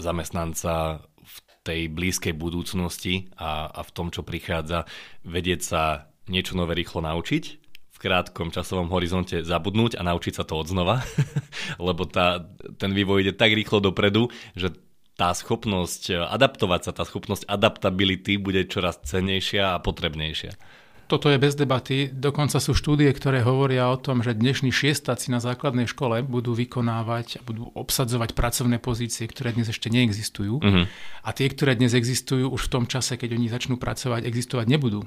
zamestnanca 0.01 1.05
v 1.05 1.35
tej 1.61 1.81
blízkej 1.93 2.33
budúcnosti 2.33 3.29
a, 3.37 3.69
a 3.69 3.85
v 3.85 3.93
tom, 3.93 4.09
čo 4.09 4.25
prichádza, 4.25 4.89
vedieť 5.21 5.61
sa 5.61 6.09
niečo 6.25 6.57
nové 6.57 6.73
rýchlo 6.81 7.05
naučiť 7.05 7.64
v 7.95 7.97
krátkom 7.97 8.51
časovom 8.51 8.91
horizonte 8.91 9.39
zabudnúť 9.39 9.95
a 9.95 10.03
naučiť 10.03 10.33
sa 10.35 10.43
to 10.43 10.59
odznova, 10.59 10.99
lebo 11.87 12.03
tá, 12.03 12.43
ten 12.75 12.91
vývoj 12.91 13.23
ide 13.23 13.33
tak 13.33 13.55
rýchlo 13.55 13.79
dopredu, 13.79 14.27
že 14.51 14.75
tá 15.15 15.31
schopnosť 15.31 16.27
adaptovať 16.27 16.81
sa, 16.83 16.91
tá 16.91 17.07
schopnosť 17.07 17.47
adaptability 17.47 18.35
bude 18.35 18.67
čoraz 18.67 18.99
cennejšia 19.07 19.79
a 19.79 19.79
potrebnejšia. 19.79 20.59
Toto 21.05 21.29
je 21.29 21.37
bez 21.37 21.53
debaty. 21.53 22.09
Dokonca 22.09 22.57
sú 22.57 22.73
štúdie, 22.73 23.13
ktoré 23.13 23.45
hovoria 23.45 23.93
o 23.93 23.97
tom, 24.01 24.25
že 24.25 24.33
dnešní 24.33 24.73
šiestáci 24.73 25.29
na 25.29 25.37
základnej 25.37 25.85
škole 25.85 26.25
budú 26.25 26.57
vykonávať 26.57 27.39
a 27.39 27.41
budú 27.45 27.69
obsadzovať 27.77 28.33
pracovné 28.33 28.81
pozície, 28.81 29.29
ktoré 29.29 29.53
dnes 29.53 29.69
ešte 29.69 29.93
neexistujú. 29.93 30.57
Uh-huh. 30.57 30.89
A 31.21 31.29
tie, 31.29 31.45
ktoré 31.45 31.77
dnes 31.77 31.93
existujú, 31.93 32.49
už 32.49 32.67
v 32.67 32.73
tom 32.73 32.85
čase, 32.89 33.21
keď 33.21 33.37
oni 33.37 33.53
začnú 33.53 33.77
pracovať, 33.77 34.25
existovať 34.25 34.65
nebudú. 34.65 35.05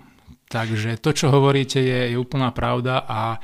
Takže 0.49 0.97
to, 0.97 1.12
čo 1.12 1.28
hovoríte, 1.28 1.76
je, 1.76 2.12
je 2.12 2.17
úplná 2.17 2.49
pravda 2.57 3.05
a 3.05 3.37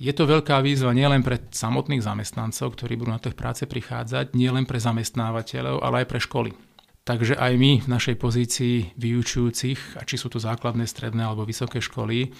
je 0.00 0.12
to 0.12 0.28
veľká 0.28 0.60
výzva 0.64 0.92
nielen 0.96 1.20
pre 1.20 1.40
samotných 1.40 2.04
zamestnancov, 2.04 2.76
ktorí 2.76 2.96
budú 2.96 3.12
na 3.12 3.20
trh 3.20 3.36
práce 3.36 3.64
prichádzať, 3.68 4.32
nielen 4.32 4.64
pre 4.64 4.80
zamestnávateľov, 4.80 5.84
ale 5.84 6.04
aj 6.04 6.06
pre 6.08 6.20
školy. 6.20 6.50
Takže 7.06 7.38
aj 7.38 7.52
my 7.54 7.72
v 7.84 7.88
našej 7.88 8.16
pozícii 8.18 8.96
vyučujúcich, 8.98 10.00
a 10.00 10.02
či 10.08 10.16
sú 10.18 10.32
to 10.32 10.42
základné, 10.42 10.88
stredné 10.88 11.22
alebo 11.22 11.46
vysoké 11.46 11.78
školy, 11.78 12.32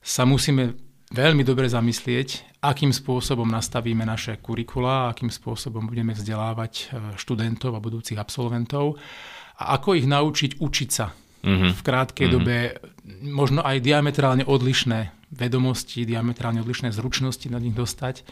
sa 0.00 0.24
musíme 0.24 0.78
veľmi 1.12 1.42
dobre 1.44 1.66
zamyslieť, 1.68 2.58
akým 2.62 2.94
spôsobom 2.94 3.46
nastavíme 3.46 4.06
naše 4.06 4.38
kurikula, 4.40 5.12
akým 5.12 5.28
spôsobom 5.28 5.86
budeme 5.86 6.14
vzdelávať 6.14 6.72
e, 6.72 6.84
študentov 7.20 7.74
a 7.74 7.84
budúcich 7.84 8.16
absolventov 8.16 8.96
a 9.60 9.76
ako 9.76 9.98
ich 9.98 10.06
naučiť 10.06 10.62
učiť 10.62 10.90
sa 10.90 11.10
mm-hmm. 11.42 11.70
v 11.74 11.80
krátkej 11.82 12.26
mm-hmm. 12.26 12.36
dobe 12.38 12.56
možno 13.24 13.60
aj 13.64 13.80
diametrálne 13.80 14.44
odlišné 14.44 15.18
vedomosti, 15.28 16.08
diametrálne 16.08 16.64
odlišné 16.64 16.88
zručnosti 16.88 17.44
na 17.52 17.60
nich 17.60 17.76
dostať, 17.76 18.24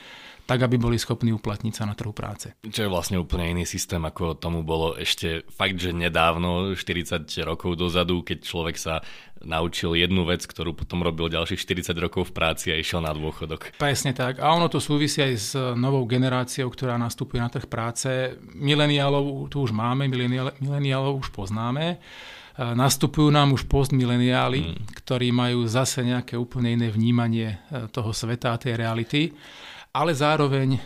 tak 0.47 0.63
aby 0.63 0.79
boli 0.79 0.95
schopní 0.95 1.35
uplatniť 1.35 1.75
sa 1.75 1.85
na 1.91 1.99
trhu 1.99 2.15
práce. 2.15 2.55
Čo 2.63 2.87
je 2.87 2.93
vlastne 2.93 3.19
úplne 3.19 3.51
iný 3.51 3.67
systém, 3.67 3.99
ako 3.99 4.39
tomu 4.39 4.63
bolo 4.63 4.95
ešte 4.95 5.43
fakt, 5.51 5.83
že 5.83 5.91
nedávno, 5.91 6.79
40 6.79 7.27
rokov 7.43 7.75
dozadu, 7.75 8.23
keď 8.23 8.39
človek 8.47 8.77
sa 8.79 9.03
naučil 9.43 9.99
jednu 9.99 10.23
vec, 10.23 10.47
ktorú 10.47 10.73
potom 10.73 11.03
robil 11.03 11.35
ďalších 11.35 11.59
40 11.91 11.99
rokov 11.99 12.31
v 12.31 12.33
práci 12.39 12.71
a 12.71 12.79
išiel 12.79 13.03
na 13.03 13.11
dôchodok. 13.11 13.75
Presne 13.77 14.15
tak. 14.15 14.39
A 14.39 14.55
ono 14.55 14.71
to 14.71 14.79
súvisí 14.79 15.19
aj 15.21 15.35
s 15.35 15.53
novou 15.75 16.07
generáciou, 16.07 16.71
ktorá 16.71 16.95
nastupuje 16.95 17.43
na 17.43 17.51
trh 17.51 17.67
práce. 17.67 18.39
Mileniálov 18.55 19.51
tu 19.51 19.67
už 19.67 19.75
máme, 19.75 20.07
mileniálov 20.07 21.27
už 21.27 21.35
poznáme 21.35 21.99
nastupujú 22.57 23.29
nám 23.29 23.53
už 23.53 23.69
postmileniáli, 23.69 24.61
hmm. 24.65 24.97
ktorí 25.05 25.29
majú 25.33 25.69
zase 25.69 26.01
nejaké 26.01 26.41
úplne 26.41 26.73
iné 26.73 26.89
vnímanie 26.89 27.57
e, 27.57 27.89
toho 27.93 28.17
sveta 28.17 28.57
a 28.57 28.61
tej 28.61 28.81
reality 28.81 29.37
ale 29.97 30.13
zároveň 30.13 30.77
e, 30.77 30.81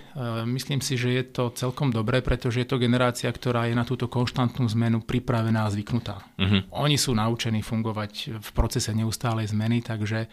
myslím 0.55 0.79
si, 0.79 0.95
že 0.95 1.11
je 1.11 1.25
to 1.35 1.51
celkom 1.51 1.91
dobré, 1.91 2.23
pretože 2.23 2.63
je 2.63 2.69
to 2.71 2.79
generácia, 2.79 3.27
ktorá 3.27 3.67
je 3.67 3.75
na 3.75 3.83
túto 3.83 4.07
konštantnú 4.07 4.71
zmenu 4.79 5.03
pripravená 5.03 5.67
a 5.67 5.73
zvyknutá. 5.75 6.23
Uh-huh. 6.39 6.63
Oni 6.79 6.95
sú 6.95 7.11
naučení 7.19 7.59
fungovať 7.59 8.39
v 8.39 8.49
procese 8.55 8.95
neustálej 8.95 9.51
zmeny, 9.51 9.83
takže 9.83 10.19
e, 10.23 10.29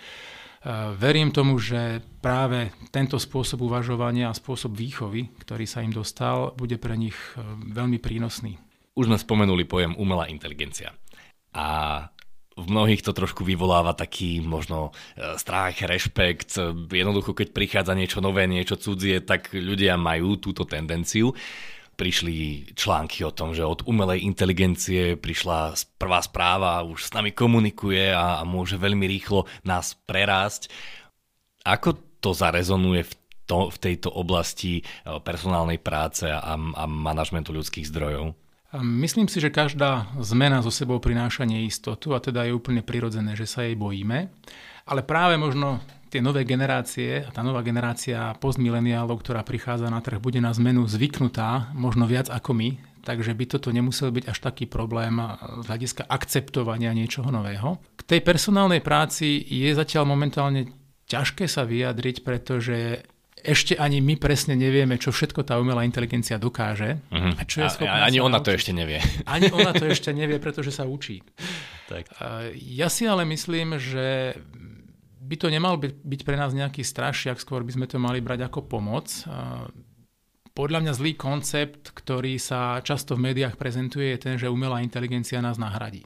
verím 0.94 1.34
tomu, 1.34 1.58
že 1.58 2.06
práve 2.22 2.70
tento 2.94 3.18
spôsob 3.18 3.66
uvažovania 3.66 4.30
a 4.30 4.38
spôsob 4.38 4.78
výchovy, 4.78 5.34
ktorý 5.42 5.66
sa 5.66 5.82
im 5.82 5.90
dostal, 5.90 6.54
bude 6.54 6.78
pre 6.78 6.94
nich 6.94 7.18
veľmi 7.74 7.98
prínosný. 7.98 8.62
Už 8.94 9.10
sme 9.10 9.18
spomenuli 9.18 9.66
pojem 9.66 9.98
umelá 9.98 10.30
inteligencia. 10.30 10.94
A 11.58 11.68
v 12.58 12.66
mnohých 12.66 13.06
to 13.06 13.14
trošku 13.14 13.46
vyvoláva 13.46 13.94
taký 13.94 14.42
možno 14.42 14.90
e, 15.14 15.38
strach, 15.38 15.78
rešpekt. 15.78 16.58
Jednoducho, 16.90 17.38
keď 17.38 17.54
prichádza 17.54 17.94
niečo 17.94 18.18
nové, 18.22 18.50
niečo 18.50 18.82
cudzie, 18.82 19.22
tak 19.22 19.54
ľudia 19.54 19.94
majú 19.94 20.42
túto 20.42 20.66
tendenciu. 20.66 21.38
Prišli 21.98 22.70
články 22.78 23.26
o 23.26 23.34
tom, 23.34 23.54
že 23.54 23.66
od 23.66 23.86
umelej 23.86 24.26
inteligencie 24.26 25.18
prišla 25.18 25.78
prvá 25.98 26.22
správa, 26.22 26.86
už 26.86 27.10
s 27.10 27.14
nami 27.14 27.34
komunikuje 27.34 28.10
a, 28.10 28.42
môže 28.42 28.78
veľmi 28.78 29.06
rýchlo 29.06 29.46
nás 29.62 29.94
prerásť. 30.06 30.74
Ako 31.62 31.98
to 32.22 32.34
zarezonuje 32.34 33.06
v, 33.06 33.14
to, 33.46 33.70
v 33.70 33.78
tejto 33.78 34.10
oblasti 34.10 34.82
e, 34.82 34.84
personálnej 35.22 35.78
práce 35.78 36.26
a, 36.26 36.58
a 36.58 36.84
manažmentu 36.90 37.54
ľudských 37.54 37.86
zdrojov? 37.86 38.47
Myslím 38.82 39.26
si, 39.32 39.42
že 39.42 39.54
každá 39.54 40.10
zmena 40.22 40.62
zo 40.62 40.70
sebou 40.74 41.02
prináša 41.02 41.46
neistotu 41.48 42.14
a 42.14 42.22
teda 42.22 42.46
je 42.46 42.54
úplne 42.54 42.86
prirodzené, 42.86 43.34
že 43.34 43.50
sa 43.50 43.66
jej 43.66 43.74
bojíme. 43.74 44.30
Ale 44.88 45.02
práve 45.04 45.36
možno 45.36 45.84
tie 46.08 46.24
nové 46.24 46.48
generácie 46.48 47.28
a 47.28 47.30
tá 47.30 47.44
nová 47.44 47.60
generácia 47.60 48.32
postmileniálov, 48.40 49.20
ktorá 49.20 49.44
prichádza 49.44 49.92
na 49.92 50.00
trh, 50.00 50.20
bude 50.24 50.40
na 50.40 50.56
zmenu 50.56 50.88
zvyknutá, 50.88 51.76
možno 51.76 52.08
viac 52.08 52.32
ako 52.32 52.56
my, 52.56 52.80
takže 53.04 53.36
by 53.36 53.46
toto 53.48 53.72
nemusel 53.76 54.16
byť 54.16 54.32
až 54.32 54.38
taký 54.40 54.68
problém 54.68 55.20
z 55.64 55.66
hľadiska 55.68 56.08
akceptovania 56.08 56.96
niečoho 56.96 57.28
nového. 57.28 57.84
K 58.00 58.02
tej 58.16 58.20
personálnej 58.24 58.80
práci 58.80 59.44
je 59.44 59.68
zatiaľ 59.76 60.08
momentálne 60.08 60.72
ťažké 61.08 61.48
sa 61.48 61.68
vyjadriť, 61.68 62.24
pretože 62.24 63.04
ešte 63.48 63.80
ani 63.80 64.04
my 64.04 64.20
presne 64.20 64.60
nevieme, 64.60 65.00
čo 65.00 65.16
všetko 65.16 65.48
tá 65.48 65.56
umelá 65.56 65.88
inteligencia 65.88 66.36
dokáže. 66.36 67.00
Uh-huh. 67.08 67.32
A 67.40 67.42
čo 67.48 67.64
je 67.64 67.72
schopná 67.72 68.04
a, 68.04 68.08
ani 68.12 68.20
ona 68.20 68.44
to 68.44 68.52
ešte 68.52 68.76
nevie. 68.76 69.00
Ani 69.34 69.48
ona 69.48 69.72
to 69.72 69.88
ešte 69.88 70.12
nevie, 70.12 70.36
pretože 70.44 70.76
sa 70.76 70.84
učí. 70.84 71.24
Tak. 71.88 72.12
Ja 72.60 72.92
si 72.92 73.08
ale 73.08 73.24
myslím, 73.24 73.80
že 73.80 74.36
by 75.24 75.36
to 75.40 75.48
nemal 75.48 75.80
byť, 75.80 76.04
byť 76.04 76.22
pre 76.28 76.36
nás 76.36 76.52
nejaký 76.52 76.84
strašiak, 76.84 77.40
skôr 77.40 77.64
by 77.64 77.72
sme 77.72 77.88
to 77.88 77.96
mali 77.96 78.20
brať 78.20 78.52
ako 78.52 78.68
pomoc. 78.68 79.08
Podľa 80.52 80.80
mňa 80.84 80.94
zlý 80.98 81.14
koncept, 81.16 81.96
ktorý 81.96 82.36
sa 82.42 82.84
často 82.84 83.16
v 83.16 83.32
médiách 83.32 83.56
prezentuje, 83.56 84.12
je 84.16 84.20
ten, 84.20 84.36
že 84.36 84.52
umelá 84.52 84.84
inteligencia 84.84 85.40
nás 85.40 85.56
nahradí. 85.56 86.04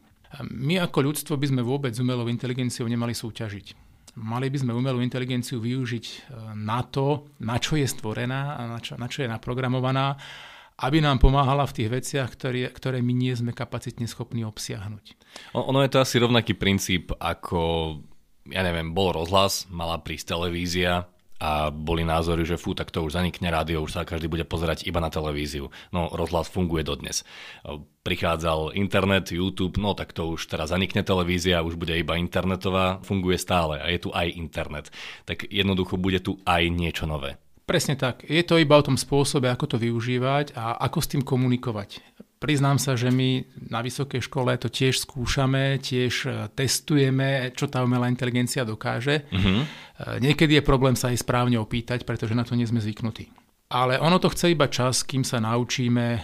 My 0.47 0.79
ako 0.83 1.11
ľudstvo 1.11 1.35
by 1.35 1.47
sme 1.49 1.61
vôbec 1.65 1.91
s 1.91 2.03
umelou 2.03 2.27
inteligenciou 2.29 2.87
nemali 2.87 3.11
súťažiť. 3.15 3.90
Mali 4.19 4.51
by 4.51 4.57
sme 4.59 4.75
umelú 4.75 4.99
inteligenciu 4.99 5.63
využiť 5.63 6.05
e, 6.05 6.17
na 6.59 6.83
to, 6.83 7.31
na 7.39 7.55
čo 7.55 7.79
je 7.79 7.87
stvorená 7.87 8.59
a 8.59 8.61
na 8.67 8.79
čo, 8.83 8.99
na 8.99 9.07
čo 9.07 9.23
je 9.23 9.31
naprogramovaná, 9.31 10.19
aby 10.81 10.99
nám 10.99 11.21
pomáhala 11.21 11.63
v 11.69 11.75
tých 11.79 11.89
veciach, 11.89 12.29
ktoré, 12.35 12.67
ktoré 12.73 12.99
my 12.99 13.13
nie 13.13 13.31
sme 13.31 13.55
kapacitne 13.55 14.09
schopní 14.09 14.43
obsiahnuť. 14.43 15.15
Ono 15.55 15.79
je 15.79 15.91
to 15.93 16.01
asi 16.03 16.19
rovnaký 16.19 16.57
princíp, 16.57 17.15
ako, 17.15 17.59
ja 18.49 18.65
neviem, 18.65 18.91
bol 18.91 19.15
rozhlas, 19.15 19.69
mala 19.71 20.01
prísť 20.01 20.35
televízia, 20.35 21.07
a 21.41 21.73
boli 21.73 22.05
názory, 22.05 22.45
že 22.45 22.61
fú, 22.61 22.77
tak 22.77 22.93
to 22.93 23.01
už 23.01 23.17
zanikne 23.17 23.49
rádio, 23.49 23.81
už 23.81 23.97
sa 23.97 24.05
každý 24.05 24.29
bude 24.29 24.45
pozerať 24.45 24.85
iba 24.85 25.01
na 25.01 25.09
televíziu. 25.09 25.73
No, 25.89 26.13
rozhlas 26.13 26.45
funguje 26.53 26.85
dodnes. 26.85 27.25
Prichádzal 28.05 28.77
internet, 28.77 29.33
YouTube, 29.33 29.81
no 29.81 29.97
tak 29.97 30.13
to 30.13 30.37
už 30.37 30.45
teraz 30.45 30.69
zanikne 30.69 31.01
televízia, 31.01 31.65
už 31.65 31.81
bude 31.81 31.97
iba 31.97 32.13
internetová, 32.21 33.01
funguje 33.01 33.41
stále 33.41 33.81
a 33.81 33.89
je 33.89 33.99
tu 34.05 34.09
aj 34.13 34.29
internet. 34.37 34.93
Tak 35.25 35.49
jednoducho 35.49 35.97
bude 35.97 36.21
tu 36.21 36.37
aj 36.45 36.69
niečo 36.69 37.09
nové. 37.09 37.41
Presne 37.65 37.95
tak. 37.95 38.27
Je 38.27 38.41
to 38.43 38.59
iba 38.59 38.75
o 38.75 38.85
tom 38.85 38.97
spôsobe, 38.99 39.47
ako 39.47 39.75
to 39.75 39.77
využívať 39.79 40.57
a 40.57 40.81
ako 40.85 40.99
s 40.99 41.07
tým 41.15 41.23
komunikovať. 41.23 42.03
Priznám 42.41 42.81
sa, 42.81 42.97
že 42.97 43.13
my 43.13 43.45
na 43.69 43.85
vysokej 43.85 44.25
škole 44.25 44.49
to 44.57 44.65
tiež 44.65 45.05
skúšame, 45.05 45.77
tiež 45.77 46.13
e, 46.25 46.29
testujeme, 46.57 47.53
čo 47.53 47.69
tá 47.69 47.85
umelá 47.85 48.09
inteligencia 48.09 48.65
dokáže. 48.65 49.29
Uh-huh. 49.29 49.61
Niekedy 50.17 50.57
je 50.57 50.65
problém 50.65 50.97
sa 50.97 51.13
jej 51.13 51.21
správne 51.21 51.61
opýtať, 51.61 52.01
pretože 52.01 52.33
na 52.33 52.41
to 52.41 52.57
nie 52.57 52.65
sme 52.65 52.81
zvyknutí. 52.81 53.29
Ale 53.71 54.01
ono 54.01 54.17
to 54.17 54.33
chce 54.33 54.51
iba 54.51 54.67
čas, 54.67 55.05
kým 55.07 55.21
sa 55.21 55.37
naučíme, 55.37 56.05
e, 56.17 56.19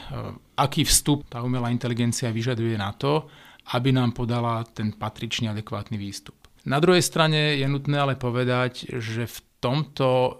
aký 0.57 0.83
vstup 0.83 1.29
tá 1.31 1.45
umelá 1.45 1.69
inteligencia 1.69 2.33
vyžaduje 2.33 2.75
na 2.75 2.91
to, 2.97 3.29
aby 3.77 3.93
nám 3.93 4.11
podala 4.11 4.65
ten 4.67 4.97
patričný, 4.97 5.53
adekvátny 5.53 5.95
výstup. 6.01 6.35
Na 6.67 6.83
druhej 6.83 6.99
strane 6.99 7.55
je 7.55 7.67
nutné 7.69 7.95
ale 7.95 8.19
povedať, 8.19 8.99
že 8.99 9.23
v 9.23 9.37
tomto 9.57 10.07
e, 10.07 10.31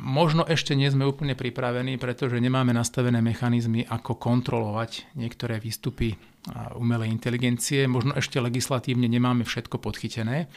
možno 0.00 0.48
ešte 0.48 0.72
nie 0.72 0.88
sme 0.88 1.04
úplne 1.04 1.36
pripravení, 1.36 2.00
pretože 2.00 2.40
nemáme 2.40 2.72
nastavené 2.72 3.20
mechanizmy, 3.20 3.84
ako 3.84 4.16
kontrolovať 4.16 5.12
niektoré 5.16 5.60
výstupy 5.60 6.16
umelej 6.74 7.14
inteligencie. 7.14 7.86
Možno 7.86 8.18
ešte 8.18 8.42
legislatívne 8.42 9.06
nemáme 9.06 9.46
všetko 9.46 9.78
podchytené. 9.78 10.50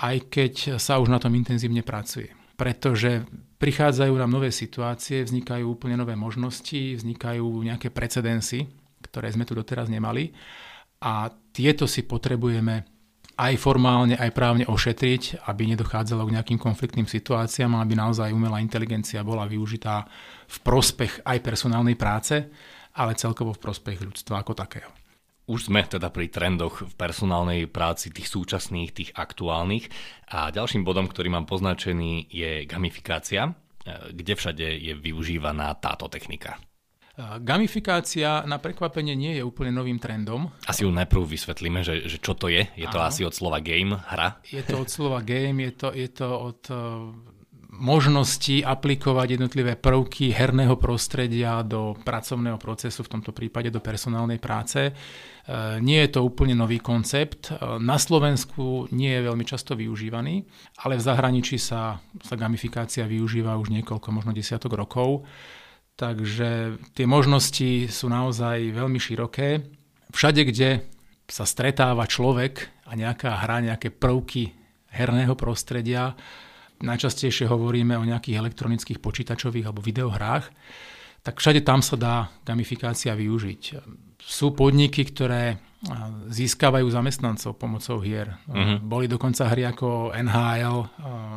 aj 0.00 0.16
keď 0.32 0.52
sa 0.80 0.96
už 0.96 1.12
na 1.12 1.20
tom 1.20 1.36
intenzívne 1.36 1.84
pracuje. 1.84 2.32
Pretože 2.56 3.28
prichádzajú 3.60 4.16
nám 4.16 4.32
nové 4.32 4.48
situácie, 4.48 5.20
vznikajú 5.20 5.76
úplne 5.76 6.00
nové 6.00 6.16
možnosti, 6.16 6.96
vznikajú 6.96 7.44
nejaké 7.44 7.92
precedensy, 7.92 8.64
ktoré 9.04 9.28
sme 9.28 9.44
tu 9.44 9.52
doteraz 9.52 9.92
nemali 9.92 10.32
a 11.04 11.28
tieto 11.52 11.84
si 11.84 12.04
potrebujeme 12.04 12.99
aj 13.40 13.56
formálne, 13.56 14.20
aj 14.20 14.36
právne 14.36 14.68
ošetriť, 14.68 15.48
aby 15.48 15.72
nedochádzalo 15.72 16.28
k 16.28 16.34
nejakým 16.36 16.60
konfliktným 16.60 17.08
situáciám, 17.08 17.72
aby 17.80 17.96
naozaj 17.96 18.36
umelá 18.36 18.60
inteligencia 18.60 19.24
bola 19.24 19.48
využitá 19.48 20.04
v 20.44 20.56
prospech 20.60 21.24
aj 21.24 21.40
personálnej 21.40 21.96
práce, 21.96 22.36
ale 23.00 23.16
celkovo 23.16 23.56
v 23.56 23.62
prospech 23.64 24.04
ľudstva 24.04 24.44
ako 24.44 24.52
takého. 24.52 24.92
Už 25.48 25.72
sme 25.72 25.82
teda 25.82 26.12
pri 26.12 26.28
trendoch 26.28 26.84
v 26.84 26.94
personálnej 26.94 27.64
práci, 27.66 28.12
tých 28.12 28.28
súčasných, 28.28 28.90
tých 28.94 29.10
aktuálnych. 29.16 29.88
A 30.36 30.52
ďalším 30.54 30.86
bodom, 30.86 31.10
ktorý 31.10 31.32
mám 31.32 31.48
poznačený, 31.48 32.30
je 32.30 32.68
gamifikácia. 32.70 33.50
Kde 33.88 34.34
všade 34.36 34.68
je 34.78 34.94
využívaná 34.94 35.74
táto 35.80 36.06
technika? 36.06 36.60
Gamifikácia 37.40 38.42
na 38.48 38.56
prekvapenie 38.56 39.14
nie 39.14 39.36
je 39.36 39.42
úplne 39.44 39.74
novým 39.74 40.00
trendom. 40.00 40.48
Asi 40.64 40.84
ju 40.86 40.90
najprv 40.90 41.22
vysvetlíme, 41.26 41.84
že, 41.84 42.08
že 42.08 42.18
čo 42.18 42.32
to 42.32 42.48
je. 42.48 42.66
Je 42.76 42.88
to 42.88 42.98
Áno. 43.00 43.08
asi 43.08 43.22
od 43.26 43.36
slova 43.36 43.60
game, 43.60 43.96
hra? 43.96 44.40
Je 44.48 44.64
to 44.64 44.80
od 44.80 44.88
slova 44.88 45.20
game, 45.20 45.60
je 45.68 45.72
to, 45.76 45.88
je 45.92 46.08
to 46.08 46.28
od 46.28 46.60
možnosti 47.80 48.60
aplikovať 48.60 49.40
jednotlivé 49.40 49.72
prvky 49.78 50.34
herného 50.34 50.76
prostredia 50.76 51.62
do 51.62 51.96
pracovného 51.96 52.58
procesu, 52.58 53.06
v 53.06 53.12
tomto 53.16 53.32
prípade 53.32 53.70
do 53.72 53.80
personálnej 53.80 54.36
práce. 54.36 54.90
E, 54.90 54.92
nie 55.80 56.02
je 56.04 56.10
to 56.12 56.26
úplne 56.26 56.52
nový 56.52 56.82
koncept. 56.82 57.48
E, 57.48 57.80
na 57.80 57.96
Slovensku 57.96 58.90
nie 58.90 59.14
je 59.14 59.26
veľmi 59.30 59.44
často 59.46 59.78
využívaný, 59.78 60.44
ale 60.82 60.98
v 60.98 61.06
zahraničí 61.06 61.56
sa, 61.56 61.96
sa 62.20 62.34
gamifikácia 62.34 63.06
využíva 63.06 63.56
už 63.56 63.70
niekoľko, 63.70 64.08
možno 64.12 64.34
desiatok 64.34 64.74
rokov. 64.76 65.24
Takže 66.00 66.80
tie 66.96 67.04
možnosti 67.04 67.92
sú 67.92 68.08
naozaj 68.08 68.72
veľmi 68.72 68.96
široké. 68.96 69.68
Všade, 70.08 70.48
kde 70.48 70.88
sa 71.28 71.44
stretáva 71.44 72.08
človek 72.08 72.72
a 72.88 72.96
nejaká 72.96 73.44
hra, 73.44 73.60
nejaké 73.60 73.92
prvky 73.92 74.56
herného 74.96 75.36
prostredia, 75.36 76.16
najčastejšie 76.80 77.44
hovoríme 77.44 78.00
o 78.00 78.08
nejakých 78.08 78.40
elektronických 78.40 78.96
počítačových 78.96 79.68
alebo 79.68 79.84
videohrách, 79.84 80.48
tak 81.20 81.36
všade 81.36 81.60
tam 81.68 81.84
sa 81.84 82.00
dá 82.00 82.32
gamifikácia 82.48 83.12
využiť. 83.12 83.62
Sú 84.24 84.56
podniky, 84.56 85.04
ktoré 85.04 85.60
získavajú 86.32 86.88
zamestnancov 86.88 87.60
pomocou 87.60 88.00
hier. 88.00 88.40
Uh-huh. 88.48 88.80
Boli 88.80 89.04
dokonca 89.04 89.48
hry 89.52 89.68
ako 89.68 90.16
NHL, 90.16 90.78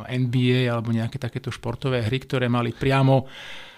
NBA 0.08 0.72
alebo 0.72 0.88
nejaké 0.88 1.20
takéto 1.20 1.52
športové 1.52 2.00
hry, 2.04 2.16
ktoré 2.24 2.48
mali 2.48 2.72
priamo 2.72 3.28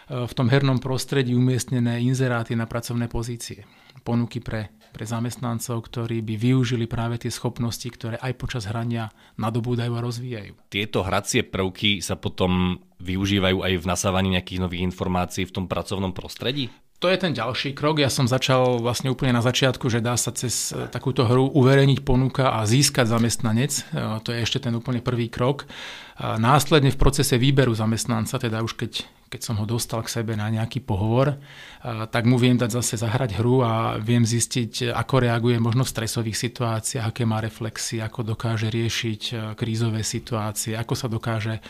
v 0.06 0.32
tom 0.32 0.46
hernom 0.46 0.78
prostredí 0.78 1.34
umiestnené 1.34 2.02
inzeráty 2.02 2.54
na 2.54 2.70
pracovné 2.70 3.10
pozície. 3.10 3.66
Ponuky 4.06 4.38
pre 4.38 4.70
pre 4.96 5.04
zamestnancov, 5.04 5.92
ktorí 5.92 6.25
by 6.25 6.40
využili 6.40 6.88
práve 6.88 7.20
tie 7.20 7.28
schopnosti, 7.28 7.84
ktoré 7.84 8.16
aj 8.16 8.32
počas 8.40 8.64
hrania 8.64 9.12
nadobúdajú 9.36 9.92
a 9.92 10.00
rozvíjajú. 10.00 10.56
Tieto 10.72 11.04
hracie 11.04 11.44
prvky 11.44 12.00
sa 12.00 12.16
potom 12.16 12.80
využívajú 13.04 13.60
aj 13.60 13.72
v 13.76 13.84
nasávaní 13.84 14.40
nejakých 14.40 14.64
nových 14.64 14.88
informácií 14.88 15.44
v 15.44 15.52
tom 15.52 15.68
pracovnom 15.68 16.16
prostredí? 16.16 16.72
To 16.96 17.12
je 17.12 17.20
ten 17.20 17.36
ďalší 17.36 17.76
krok. 17.76 18.00
Ja 18.00 18.08
som 18.08 18.24
začal 18.24 18.80
vlastne 18.80 19.12
úplne 19.12 19.36
na 19.36 19.44
začiatku, 19.44 19.92
že 19.92 20.00
dá 20.00 20.16
sa 20.16 20.32
cez 20.32 20.72
e, 20.72 20.88
takúto 20.88 21.28
hru 21.28 21.52
uverejniť 21.52 22.00
ponuka 22.00 22.56
a 22.56 22.64
získať 22.64 23.12
zamestnanec. 23.12 23.72
E, 23.76 23.82
to 24.24 24.32
je 24.32 24.40
ešte 24.40 24.64
ten 24.64 24.72
úplne 24.72 25.04
prvý 25.04 25.28
krok. 25.28 25.68
Následne 26.16 26.88
v 26.88 26.96
procese 26.96 27.36
výberu 27.36 27.76
zamestnanca, 27.76 28.40
teda 28.40 28.64
už 28.64 28.80
keď, 28.80 29.04
keď 29.28 29.40
som 29.44 29.60
ho 29.60 29.68
dostal 29.68 30.00
k 30.00 30.08
sebe 30.08 30.32
na 30.32 30.48
nejaký 30.48 30.80
pohovor, 30.80 31.36
a, 31.36 32.09
tak 32.09 32.24
mu 32.24 32.40
viem 32.40 32.56
dať 32.56 32.80
zase 32.80 32.96
zahrať 32.96 33.37
hru 33.37 33.61
a 33.61 34.00
viem 34.00 34.24
zistiť, 34.24 34.96
ako 34.96 35.28
reaguje 35.28 35.61
možno 35.61 35.85
v 35.85 35.92
stresových 35.92 36.40
situáciách, 36.40 37.12
aké 37.12 37.28
má 37.28 37.44
reflexy, 37.44 38.00
ako 38.00 38.32
dokáže 38.32 38.72
riešiť 38.72 39.52
krízové 39.52 40.00
situácie, 40.00 40.72
ako 40.72 40.94
sa 40.96 41.12
dokáže 41.12 41.61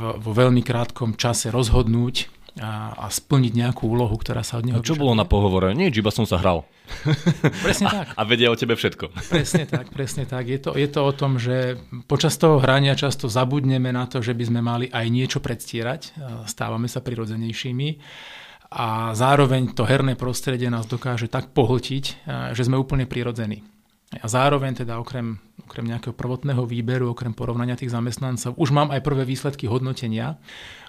vo 0.00 0.32
veľmi 0.32 0.64
krátkom 0.64 1.20
čase 1.20 1.52
rozhodnúť 1.52 2.41
a, 2.60 2.92
a 2.92 3.06
splniť 3.08 3.52
nejakú 3.56 3.88
úlohu, 3.88 4.12
ktorá 4.20 4.44
sa 4.44 4.60
od 4.60 4.68
neho... 4.68 4.76
A 4.76 4.84
čo 4.84 4.98
bolo 4.98 5.16
na 5.16 5.24
pohovore? 5.24 5.72
Nič, 5.72 5.96
iba 5.96 6.12
som 6.12 6.28
sa 6.28 6.36
hral. 6.36 6.68
presne 7.64 7.88
tak. 7.88 8.06
A, 8.12 8.20
a 8.20 8.28
vedia 8.28 8.52
o 8.52 8.56
tebe 8.58 8.76
všetko. 8.76 9.08
presne 9.32 9.64
tak, 9.64 9.88
presne 9.88 10.28
tak. 10.28 10.44
Je 10.44 10.60
to, 10.60 10.76
je 10.76 10.88
to 10.90 11.00
o 11.00 11.12
tom, 11.16 11.40
že 11.40 11.80
počas 12.04 12.36
toho 12.36 12.60
hrania 12.60 12.92
často 12.92 13.32
zabudneme 13.32 13.88
na 13.88 14.04
to, 14.04 14.20
že 14.20 14.36
by 14.36 14.44
sme 14.44 14.60
mali 14.60 14.86
aj 14.92 15.06
niečo 15.08 15.38
predstierať. 15.40 16.12
Stávame 16.44 16.92
sa 16.92 17.00
prirodzenejšími 17.00 17.88
a 18.72 19.12
zároveň 19.12 19.76
to 19.76 19.84
herné 19.84 20.16
prostredie 20.16 20.68
nás 20.72 20.88
dokáže 20.88 21.28
tak 21.28 21.52
pohltiť, 21.52 22.04
že 22.52 22.62
sme 22.64 22.80
úplne 22.80 23.04
prirodzení. 23.04 23.64
A 24.20 24.28
zároveň 24.28 24.84
teda 24.84 25.00
okrem, 25.00 25.40
okrem 25.64 25.88
nejakého 25.88 26.12
prvotného 26.12 26.68
výberu, 26.68 27.16
okrem 27.16 27.32
porovnania 27.32 27.80
tých 27.80 27.96
zamestnancov, 27.96 28.52
už 28.60 28.68
mám 28.68 28.92
aj 28.92 29.00
prvé 29.00 29.24
výsledky 29.24 29.64
hodnotenia. 29.64 30.36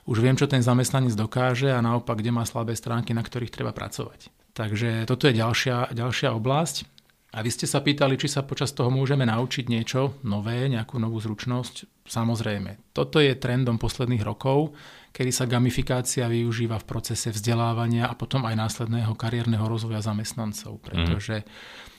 Už 0.03 0.19
viem, 0.19 0.35
čo 0.35 0.51
ten 0.51 0.59
zamestnanec 0.59 1.15
dokáže 1.15 1.71
a 1.71 1.79
naopak, 1.79 2.19
kde 2.19 2.35
má 2.35 2.43
slabé 2.43 2.75
stránky, 2.75 3.15
na 3.15 3.23
ktorých 3.23 3.53
treba 3.53 3.71
pracovať. 3.71 4.27
Takže 4.53 5.07
toto 5.07 5.25
je 5.25 5.39
ďalšia, 5.39 5.95
ďalšia 5.95 6.29
oblasť. 6.35 6.91
A 7.33 7.41
vy 7.41 7.49
ste 7.49 7.65
sa 7.65 7.81
pýtali, 7.81 8.13
či 8.13 8.29
sa 8.29 8.45
počas 8.45 8.77
toho 8.77 8.93
môžeme 8.93 9.25
naučiť 9.25 9.65
niečo 9.65 10.21
nové, 10.21 10.69
nejakú 10.69 11.01
novú 11.01 11.17
zručnosť. 11.17 12.05
Samozrejme, 12.05 12.93
toto 12.93 13.17
je 13.17 13.33
trendom 13.33 13.81
posledných 13.81 14.21
rokov, 14.21 14.77
kedy 15.09 15.33
sa 15.33 15.49
gamifikácia 15.49 16.29
využíva 16.29 16.77
v 16.77 16.85
procese 16.85 17.33
vzdelávania 17.33 18.05
a 18.05 18.13
potom 18.13 18.45
aj 18.45 18.53
následného 18.53 19.17
kariérneho 19.17 19.65
rozvoja 19.65 20.05
zamestnancov, 20.05 20.77
pretože 20.85 21.41
mm 21.41 21.91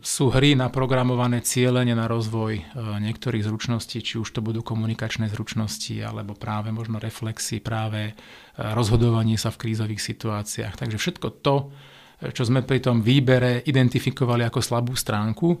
sú 0.00 0.32
hry 0.32 0.56
naprogramované 0.56 1.44
cieľene 1.44 1.92
na 1.92 2.08
rozvoj 2.08 2.52
e, 2.56 2.62
niektorých 3.04 3.44
zručností, 3.44 4.00
či 4.00 4.16
už 4.16 4.28
to 4.32 4.40
budú 4.40 4.64
komunikačné 4.64 5.28
zručnosti, 5.28 5.92
alebo 6.00 6.32
práve 6.32 6.72
možno 6.72 6.96
reflexy, 6.96 7.60
práve 7.60 8.00
e, 8.10 8.12
rozhodovanie 8.56 9.36
sa 9.36 9.52
v 9.52 9.68
krízových 9.68 10.00
situáciách. 10.00 10.74
Takže 10.80 10.96
všetko 10.96 11.26
to, 11.44 11.56
e, 12.24 12.32
čo 12.32 12.48
sme 12.48 12.64
pri 12.64 12.80
tom 12.80 13.04
výbere 13.04 13.60
identifikovali 13.64 14.48
ako 14.48 14.60
slabú 14.64 14.96
stránku, 14.96 15.60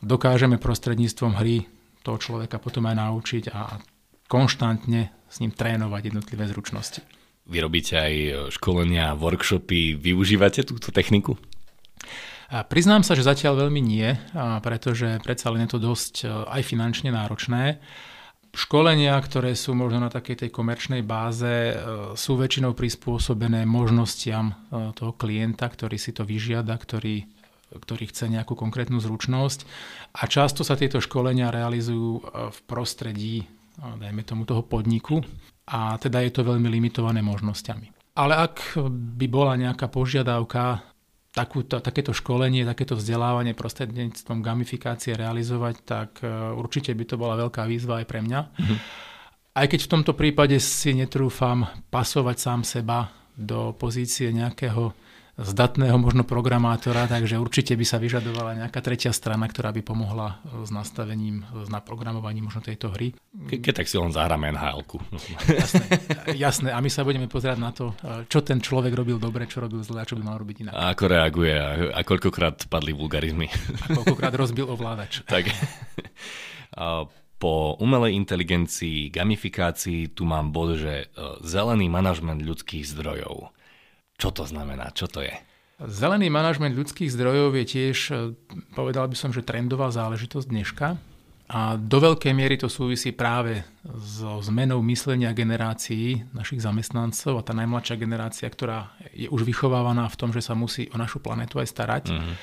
dokážeme 0.00 0.56
prostredníctvom 0.62 1.32
hry 1.36 1.66
toho 2.00 2.16
človeka 2.16 2.56
potom 2.62 2.88
aj 2.88 2.96
naučiť 2.96 3.44
a 3.52 3.76
konštantne 4.30 5.10
s 5.28 5.36
ním 5.42 5.52
trénovať 5.52 6.14
jednotlivé 6.14 6.48
zručnosti. 6.48 7.02
Vy 7.50 7.58
robíte 7.58 7.98
aj 7.98 8.14
školenia, 8.54 9.18
workshopy, 9.18 9.98
využívate 9.98 10.62
túto 10.62 10.94
techniku? 10.94 11.34
Priznám 12.50 13.06
sa, 13.06 13.14
že 13.14 13.22
zatiaľ 13.22 13.66
veľmi 13.66 13.78
nie, 13.78 14.10
pretože 14.58 15.22
predsa 15.22 15.54
len 15.54 15.70
je 15.70 15.78
to 15.78 15.78
dosť 15.78 16.14
e, 16.22 16.50
aj 16.50 16.62
finančne 16.66 17.14
náročné. 17.14 17.78
Školenia, 18.50 19.14
ktoré 19.22 19.54
sú 19.54 19.78
možno 19.78 20.02
na 20.02 20.10
takej 20.10 20.42
tej 20.42 20.50
komerčnej 20.50 21.06
báze, 21.06 21.46
e, 21.46 21.74
sú 22.18 22.34
väčšinou 22.34 22.74
prispôsobené 22.74 23.62
možnostiam 23.70 24.50
e, 24.50 24.54
toho 24.98 25.14
klienta, 25.14 25.70
ktorý 25.70 25.94
si 25.94 26.10
to 26.10 26.26
vyžiada, 26.26 26.74
ktorý, 26.74 27.22
ktorý 27.70 28.10
chce 28.10 28.26
nejakú 28.26 28.58
konkrétnu 28.58 28.98
zručnosť. 28.98 29.62
A 30.18 30.26
často 30.26 30.66
sa 30.66 30.74
tieto 30.74 30.98
školenia 30.98 31.54
realizujú 31.54 32.18
v 32.50 32.58
prostredí, 32.66 33.46
dajme 33.78 34.26
tomu, 34.26 34.42
toho 34.42 34.66
podniku 34.66 35.22
a 35.70 35.94
teda 36.02 36.18
je 36.26 36.34
to 36.34 36.42
veľmi 36.42 36.66
limitované 36.66 37.22
možnosťami. 37.22 38.18
Ale 38.18 38.34
ak 38.34 38.74
by 38.90 39.26
bola 39.30 39.54
nejaká 39.54 39.86
požiadavka 39.86 40.89
takúto, 41.30 41.78
takéto 41.78 42.10
školenie, 42.10 42.66
takéto 42.66 42.98
vzdelávanie 42.98 43.54
prostredníctvom 43.54 44.42
gamifikácie 44.42 45.14
realizovať, 45.14 45.74
tak 45.86 46.10
e, 46.22 46.26
určite 46.58 46.90
by 46.90 47.04
to 47.06 47.14
bola 47.14 47.38
veľká 47.38 47.62
výzva 47.70 48.02
aj 48.02 48.06
pre 48.10 48.20
mňa. 48.22 48.40
Mm-hmm. 48.50 48.78
Aj 49.50 49.66
keď 49.66 49.80
v 49.86 49.92
tomto 49.98 50.12
prípade 50.14 50.58
si 50.58 50.94
netrúfam 50.94 51.66
pasovať 51.90 52.36
sám 52.38 52.60
seba 52.66 53.10
do 53.34 53.74
pozície 53.74 54.30
nejakého 54.30 54.94
zdatného 55.40 55.96
možno 55.96 56.22
programátora, 56.28 57.08
takže 57.08 57.40
určite 57.40 57.72
by 57.72 57.84
sa 57.88 57.96
vyžadovala 57.96 58.60
nejaká 58.64 58.80
tretia 58.84 59.10
strana, 59.10 59.48
ktorá 59.48 59.72
by 59.72 59.80
pomohla 59.80 60.38
e, 60.44 60.68
s 60.68 60.70
nastavením, 60.70 61.48
s 61.64 61.68
naprogramovaním 61.72 62.52
možno 62.52 62.60
tejto 62.60 62.92
hry. 62.92 63.16
Ke, 63.48 63.58
keď 63.58 63.82
tak 63.82 63.88
si 63.88 63.96
len 63.96 64.12
zahráme 64.12 64.52
nhl 64.52 64.84
jasné, 65.48 65.84
jasné, 66.36 66.68
a 66.70 66.78
my 66.78 66.90
sa 66.92 67.02
budeme 67.02 67.26
pozerať 67.26 67.58
na 67.58 67.72
to, 67.72 67.96
e, 68.04 68.28
čo 68.28 68.44
ten 68.44 68.60
človek 68.60 68.92
robil 68.92 69.16
dobre, 69.16 69.48
čo 69.48 69.64
robil 69.64 69.80
zle 69.80 70.04
a 70.04 70.08
čo 70.08 70.20
by 70.20 70.22
mal 70.22 70.36
robiť 70.36 70.68
inak. 70.68 70.72
A 70.76 70.92
ako 70.92 71.04
reaguje 71.08 71.54
a, 71.56 71.68
a 71.96 72.00
koľkokrát 72.04 72.68
padli 72.68 72.92
vulgarizmy. 72.92 73.48
A 73.88 73.96
koľkokrát 73.96 74.36
rozbil 74.36 74.68
ovládač. 74.68 75.24
tak. 75.32 75.48
A 76.76 77.08
po 77.40 77.80
umelej 77.80 78.20
inteligencii, 78.20 79.08
gamifikácii 79.08 80.12
tu 80.12 80.28
mám 80.28 80.52
bod, 80.52 80.76
že 80.76 81.08
e, 81.08 81.24
zelený 81.40 81.88
manažment 81.88 82.44
ľudských 82.44 82.84
zdrojov. 82.84 83.48
Čo 84.20 84.30
to 84.36 84.44
znamená? 84.44 84.92
Čo 84.92 85.08
to 85.08 85.24
je? 85.24 85.32
Zelený 85.80 86.28
manažment 86.28 86.76
ľudských 86.76 87.08
zdrojov 87.08 87.56
je 87.56 87.64
tiež, 87.64 87.98
e, 88.12 88.36
povedal 88.76 89.08
by 89.08 89.16
som, 89.16 89.32
že 89.32 89.40
trendová 89.40 89.88
záležitosť 89.88 90.46
dneška. 90.52 90.86
A 91.50 91.74
do 91.74 91.98
veľkej 91.98 92.30
miery 92.30 92.54
to 92.60 92.70
súvisí 92.70 93.10
práve 93.10 93.66
so 93.82 94.38
zmenou 94.38 94.78
myslenia 94.86 95.34
generácií 95.34 96.30
našich 96.30 96.62
zamestnancov 96.62 97.40
a 97.40 97.42
tá 97.42 97.50
najmladšia 97.56 97.98
generácia, 97.98 98.46
ktorá 98.46 98.94
je 99.10 99.26
už 99.26 99.42
vychovávaná 99.42 100.06
v 100.06 100.18
tom, 100.20 100.30
že 100.30 100.46
sa 100.46 100.54
musí 100.54 100.86
o 100.94 100.96
našu 101.00 101.18
planetu 101.18 101.58
aj 101.58 101.66
starať, 101.74 102.04
mm-hmm. 102.14 102.34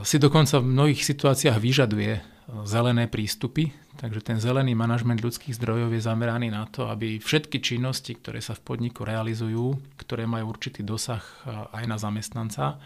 si 0.00 0.16
dokonca 0.16 0.64
v 0.64 0.70
mnohých 0.72 1.04
situáciách 1.04 1.60
vyžaduje 1.60 2.24
zelené 2.64 3.06
prístupy. 3.06 3.70
Takže 3.96 4.24
ten 4.24 4.38
zelený 4.40 4.72
manažment 4.72 5.20
ľudských 5.20 5.56
zdrojov 5.56 5.92
je 5.94 6.02
zameraný 6.02 6.48
na 6.48 6.64
to, 6.66 6.88
aby 6.88 7.20
všetky 7.20 7.60
činnosti, 7.60 8.16
ktoré 8.16 8.40
sa 8.40 8.56
v 8.56 8.64
podniku 8.64 9.04
realizujú, 9.04 9.76
ktoré 10.00 10.24
majú 10.24 10.50
určitý 10.50 10.80
dosah 10.82 11.20
e, 11.20 11.32
aj 11.76 11.84
na 11.86 11.96
zamestnanca, 12.00 12.80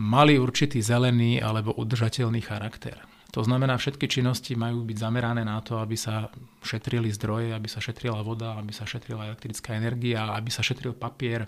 mali 0.00 0.40
určitý 0.40 0.80
zelený 0.80 1.44
alebo 1.44 1.76
udržateľný 1.76 2.40
charakter. 2.40 2.96
To 3.30 3.46
znamená, 3.46 3.78
všetky 3.78 4.10
činnosti 4.10 4.58
majú 4.58 4.82
byť 4.82 4.96
zamerané 4.98 5.46
na 5.46 5.62
to, 5.62 5.78
aby 5.78 5.94
sa 5.94 6.26
šetrili 6.66 7.14
zdroje, 7.14 7.54
aby 7.54 7.68
sa 7.70 7.78
šetrila 7.78 8.26
voda, 8.26 8.58
aby 8.58 8.74
sa 8.74 8.82
šetrila 8.82 9.30
elektrická 9.30 9.78
energia, 9.78 10.34
aby 10.34 10.50
sa 10.50 10.66
šetril 10.66 10.98
papier, 10.98 11.46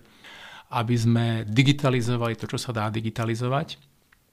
aby 0.70 0.94
sme 0.94 1.26
digitalizovali 1.42 2.38
to, 2.38 2.46
čo 2.46 2.58
sa 2.60 2.70
dá 2.70 2.86
digitalizovať. 2.86 3.82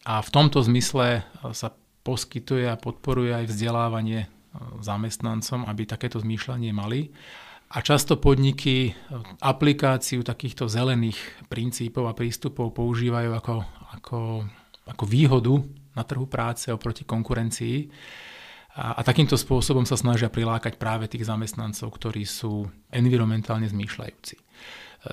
A 0.06 0.22
v 0.22 0.30
tomto 0.30 0.62
zmysle 0.62 1.26
sa 1.58 1.74
poskytuje 2.04 2.66
a 2.70 2.80
podporuje 2.80 3.36
aj 3.36 3.46
vzdelávanie 3.52 4.32
zamestnancom, 4.82 5.66
aby 5.70 5.86
takéto 5.86 6.18
zmýšľanie 6.20 6.74
mali. 6.74 7.14
A 7.70 7.86
často 7.86 8.18
podniky 8.18 8.98
aplikáciu 9.46 10.26
takýchto 10.26 10.66
zelených 10.66 11.22
princípov 11.54 12.10
a 12.10 12.18
prístupov 12.18 12.74
používajú 12.74 13.30
ako, 13.38 13.56
ako, 13.94 14.20
ako 14.90 15.04
výhodu 15.06 15.54
na 15.94 16.02
trhu 16.02 16.26
práce 16.26 16.74
oproti 16.74 17.06
konkurencii. 17.06 17.86
A, 18.74 18.98
a 18.98 19.02
takýmto 19.06 19.38
spôsobom 19.38 19.86
sa 19.86 19.94
snažia 19.94 20.34
prilákať 20.34 20.82
práve 20.82 21.06
tých 21.06 21.30
zamestnancov, 21.30 21.94
ktorí 21.94 22.26
sú 22.26 22.66
environmentálne 22.90 23.70
zmýšľajúci. 23.70 24.36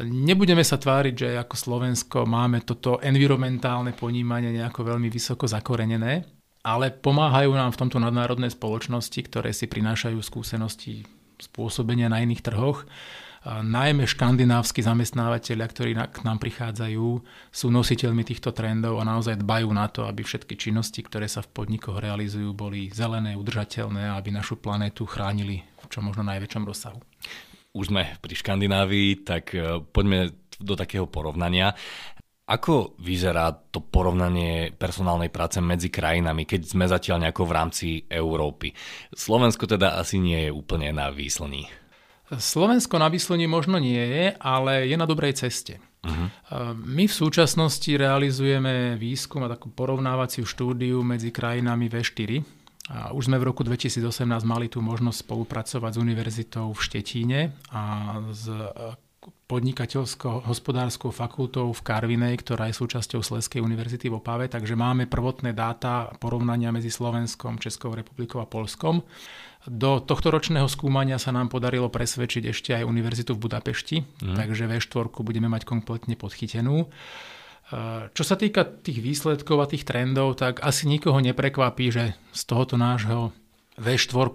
Nebudeme 0.09 0.67
sa 0.67 0.81
tváriť, 0.81 1.15
že 1.15 1.29
ako 1.39 1.55
Slovensko 1.55 2.19
máme 2.27 2.65
toto 2.65 2.99
environmentálne 3.05 3.93
ponímanie 3.93 4.51
nejako 4.51 4.97
veľmi 4.97 5.07
vysoko 5.13 5.47
zakorenené, 5.47 6.36
ale 6.67 6.91
pomáhajú 6.91 7.55
nám 7.55 7.71
v 7.71 7.87
tomto 7.87 8.03
nadnárodné 8.03 8.51
spoločnosti, 8.51 9.23
ktoré 9.31 9.55
si 9.55 9.71
prinášajú 9.71 10.19
skúsenosti 10.19 11.07
spôsobenia 11.39 12.11
na 12.11 12.27
iných 12.27 12.43
trhoch 12.43 12.83
najmä 13.47 14.11
škandinávsky 14.11 14.83
zamestnávateľia, 14.83 15.67
ktorí 15.71 15.93
k 15.95 16.19
nám 16.27 16.43
prichádzajú, 16.43 17.07
sú 17.55 17.67
nositeľmi 17.71 18.27
týchto 18.27 18.51
trendov 18.51 18.99
a 18.99 19.07
naozaj 19.07 19.39
dbajú 19.39 19.71
na 19.71 19.87
to, 19.87 20.03
aby 20.11 20.27
všetky 20.27 20.59
činnosti, 20.59 21.07
ktoré 21.07 21.31
sa 21.31 21.47
v 21.47 21.55
podnikoch 21.55 22.03
realizujú, 22.03 22.51
boli 22.51 22.91
zelené, 22.91 23.39
udržateľné 23.39 24.11
a 24.11 24.19
aby 24.19 24.35
našu 24.35 24.59
planétu 24.59 25.07
chránili 25.07 25.63
v 25.63 25.85
čo 25.87 26.03
možno 26.03 26.27
najväčšom 26.27 26.63
rozsahu. 26.67 26.99
Už 27.77 27.93
sme 27.93 28.19
pri 28.19 28.35
Škandinávii, 28.35 29.23
tak 29.23 29.53
e, 29.53 29.85
poďme 29.85 30.33
do 30.57 30.75
takého 30.75 31.05
porovnania. 31.05 31.77
Ako 32.47 32.95
vyzerá 33.03 33.51
to 33.75 33.83
porovnanie 33.83 34.71
personálnej 34.71 35.35
práce 35.35 35.59
medzi 35.59 35.91
krajinami, 35.91 36.47
keď 36.47 36.61
sme 36.63 36.87
zatiaľ 36.87 37.27
nejako 37.27 37.43
v 37.43 37.57
rámci 37.59 37.87
Európy? 38.07 38.71
Slovensko 39.11 39.67
teda 39.67 39.99
asi 39.99 40.23
nie 40.23 40.47
je 40.47 40.55
úplne 40.55 40.95
na 40.95 41.11
výslní. 41.11 41.67
Slovensko 42.31 43.03
na 43.03 43.11
vyslení 43.11 43.51
možno 43.51 43.83
nie 43.83 43.99
je, 43.99 44.25
ale 44.39 44.87
je 44.87 44.95
na 44.95 45.11
dobrej 45.11 45.43
ceste. 45.43 45.83
Uh-huh. 46.07 46.31
My 46.87 47.11
v 47.11 47.15
súčasnosti 47.19 47.91
realizujeme 47.91 48.95
výskum 48.95 49.43
a 49.43 49.51
takú 49.51 49.75
porovnávaciu 49.75 50.47
štúdiu 50.47 51.03
medzi 51.03 51.35
krajinami 51.35 51.91
V4. 51.91 52.31
A 52.87 53.11
už 53.11 53.27
sme 53.27 53.43
v 53.43 53.51
roku 53.51 53.67
2018 53.67 54.07
mali 54.47 54.71
tú 54.71 54.79
možnosť 54.79 55.27
spolupracovať 55.27 55.99
s 55.99 56.03
univerzitou 56.03 56.71
v 56.71 56.79
Štetíne 56.79 57.59
a 57.75 58.15
s 58.31 58.47
podnikateľsko-hospodárskou 59.47 61.15
fakultou 61.15 61.71
v 61.71 61.81
Karvinej, 61.87 62.43
ktorá 62.43 62.67
je 62.67 62.83
súčasťou 62.83 63.23
Sleskej 63.23 63.63
univerzity 63.63 64.11
v 64.11 64.19
Opave, 64.19 64.51
takže 64.51 64.75
máme 64.75 65.07
prvotné 65.07 65.55
dáta 65.55 66.11
porovnania 66.19 66.75
medzi 66.75 66.91
Slovenskom, 66.91 67.63
Českou 67.63 67.95
republikou 67.95 68.43
a 68.43 68.51
Polskom. 68.51 69.07
Do 69.67 70.03
tohto 70.03 70.35
ročného 70.35 70.67
skúmania 70.67 71.19
sa 71.23 71.31
nám 71.31 71.47
podarilo 71.47 71.87
presvedčiť 71.87 72.43
ešte 72.51 72.71
aj 72.75 72.87
univerzitu 72.87 73.39
v 73.39 73.43
Budapešti, 73.47 73.97
mm. 74.03 74.35
takže 74.35 74.67
V4 74.67 75.15
budeme 75.23 75.47
mať 75.47 75.63
kompletne 75.63 76.19
podchytenú. 76.19 76.91
Čo 78.15 78.23
sa 78.23 78.39
týka 78.39 78.63
tých 78.63 79.03
výsledkov 79.03 79.59
a 79.59 79.67
tých 79.67 79.83
trendov, 79.83 80.39
tak 80.39 80.63
asi 80.63 80.87
nikoho 80.87 81.19
neprekvapí, 81.19 81.91
že 81.91 82.15
z 82.31 82.43
tohoto 82.47 82.79
nášho 82.79 83.35
V4 83.79 84.31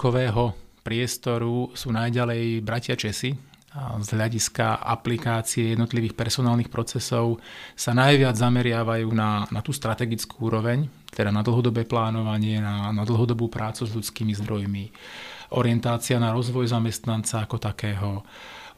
priestoru 0.83 1.71
sú 1.71 1.95
najďalej 1.95 2.59
bratia 2.59 2.99
Česi, 2.99 3.50
z 3.71 4.09
hľadiska 4.19 4.83
aplikácie 4.83 5.71
jednotlivých 5.71 6.19
personálnych 6.19 6.67
procesov 6.67 7.39
sa 7.71 7.95
najviac 7.95 8.35
zameriavajú 8.35 9.07
na, 9.15 9.47
na 9.47 9.63
tú 9.63 9.71
strategickú 9.71 10.51
úroveň, 10.51 10.91
teda 11.07 11.31
na 11.31 11.39
dlhodobé 11.39 11.87
plánovanie, 11.87 12.59
na, 12.59 12.91
na 12.91 13.03
dlhodobú 13.07 13.47
prácu 13.47 13.87
s 13.87 13.95
ľudskými 13.95 14.35
zdrojmi, 14.35 14.91
orientácia 15.55 16.19
na 16.19 16.35
rozvoj 16.35 16.67
zamestnanca 16.67 17.47
ako 17.47 17.57
takého, 17.63 18.27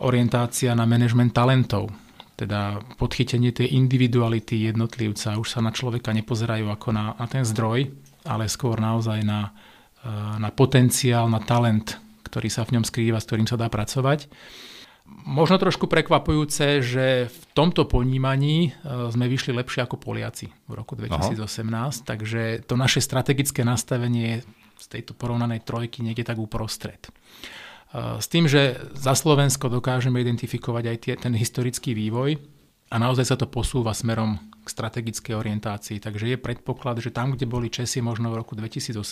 orientácia 0.06 0.78
na 0.78 0.86
management 0.86 1.34
talentov, 1.34 1.90
teda 2.38 2.78
podchytenie 2.98 3.50
tej 3.50 3.74
individuality 3.74 4.70
jednotlivca. 4.70 5.38
Už 5.42 5.58
sa 5.58 5.62
na 5.62 5.74
človeka 5.74 6.14
nepozerajú 6.14 6.70
ako 6.70 6.90
na, 6.94 7.18
na 7.18 7.26
ten 7.26 7.42
zdroj, 7.42 7.90
ale 8.30 8.46
skôr 8.46 8.78
naozaj 8.78 9.26
na, 9.26 9.54
na 10.38 10.50
potenciál, 10.54 11.30
na 11.30 11.42
talent, 11.42 11.98
ktorý 12.26 12.50
sa 12.50 12.66
v 12.66 12.78
ňom 12.78 12.86
skrýva, 12.86 13.18
s 13.22 13.30
ktorým 13.30 13.50
sa 13.50 13.58
dá 13.58 13.70
pracovať. 13.70 14.30
Možno 15.04 15.60
trošku 15.60 15.92
prekvapujúce, 15.92 16.80
že 16.80 17.28
v 17.28 17.42
tomto 17.52 17.84
ponímaní 17.84 18.72
e, 18.72 19.12
sme 19.12 19.28
vyšli 19.28 19.52
lepšie 19.52 19.84
ako 19.84 20.00
Poliaci 20.00 20.48
v 20.48 20.74
roku 20.74 20.96
2018, 20.96 21.44
Aha. 21.44 21.92
takže 22.08 22.63
to 22.63 22.80
naše 22.80 23.04
strategické 23.04 23.68
nastavenie 23.68 24.48
z 24.80 24.86
tejto 24.88 25.12
porovnanej 25.12 25.68
trojky 25.68 26.04
niekde 26.08 26.24
tak 26.24 26.39
uprostred. 26.39 27.04
E, 27.04 27.12
s 28.24 28.32
tým, 28.32 28.48
že 28.48 28.80
za 28.96 29.12
Slovensko 29.12 29.68
dokážeme 29.68 30.24
identifikovať 30.24 30.84
aj 30.88 30.98
tie, 31.04 31.13
ten 31.20 31.36
historický 31.36 31.92
vývoj 31.92 32.39
a 32.88 32.96
naozaj 32.96 33.28
sa 33.28 33.36
to 33.36 33.52
posúva 33.52 33.92
smerom 33.92 34.39
k 34.63 34.68
strategickej 34.72 35.36
orientácii. 35.36 36.00
Takže 36.00 36.32
je 36.32 36.38
predpoklad, 36.39 37.04
že 37.04 37.12
tam, 37.12 37.36
kde 37.36 37.44
boli 37.44 37.68
Česi 37.68 38.00
možno 38.00 38.32
v 38.32 38.39
roku 38.39 38.56
2018, 38.56 39.04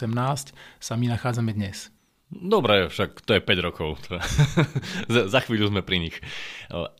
sa 0.79 0.93
my 0.95 1.05
nachádzame 1.11 1.51
dnes. 1.51 1.91
Dobre, 2.31 2.87
však 2.87 3.27
to 3.27 3.35
je 3.35 3.41
5 3.43 3.67
rokov. 3.67 3.99
Za 5.11 5.39
chvíľu 5.43 5.67
sme 5.67 5.83
pri 5.83 6.07
nich. 6.07 6.15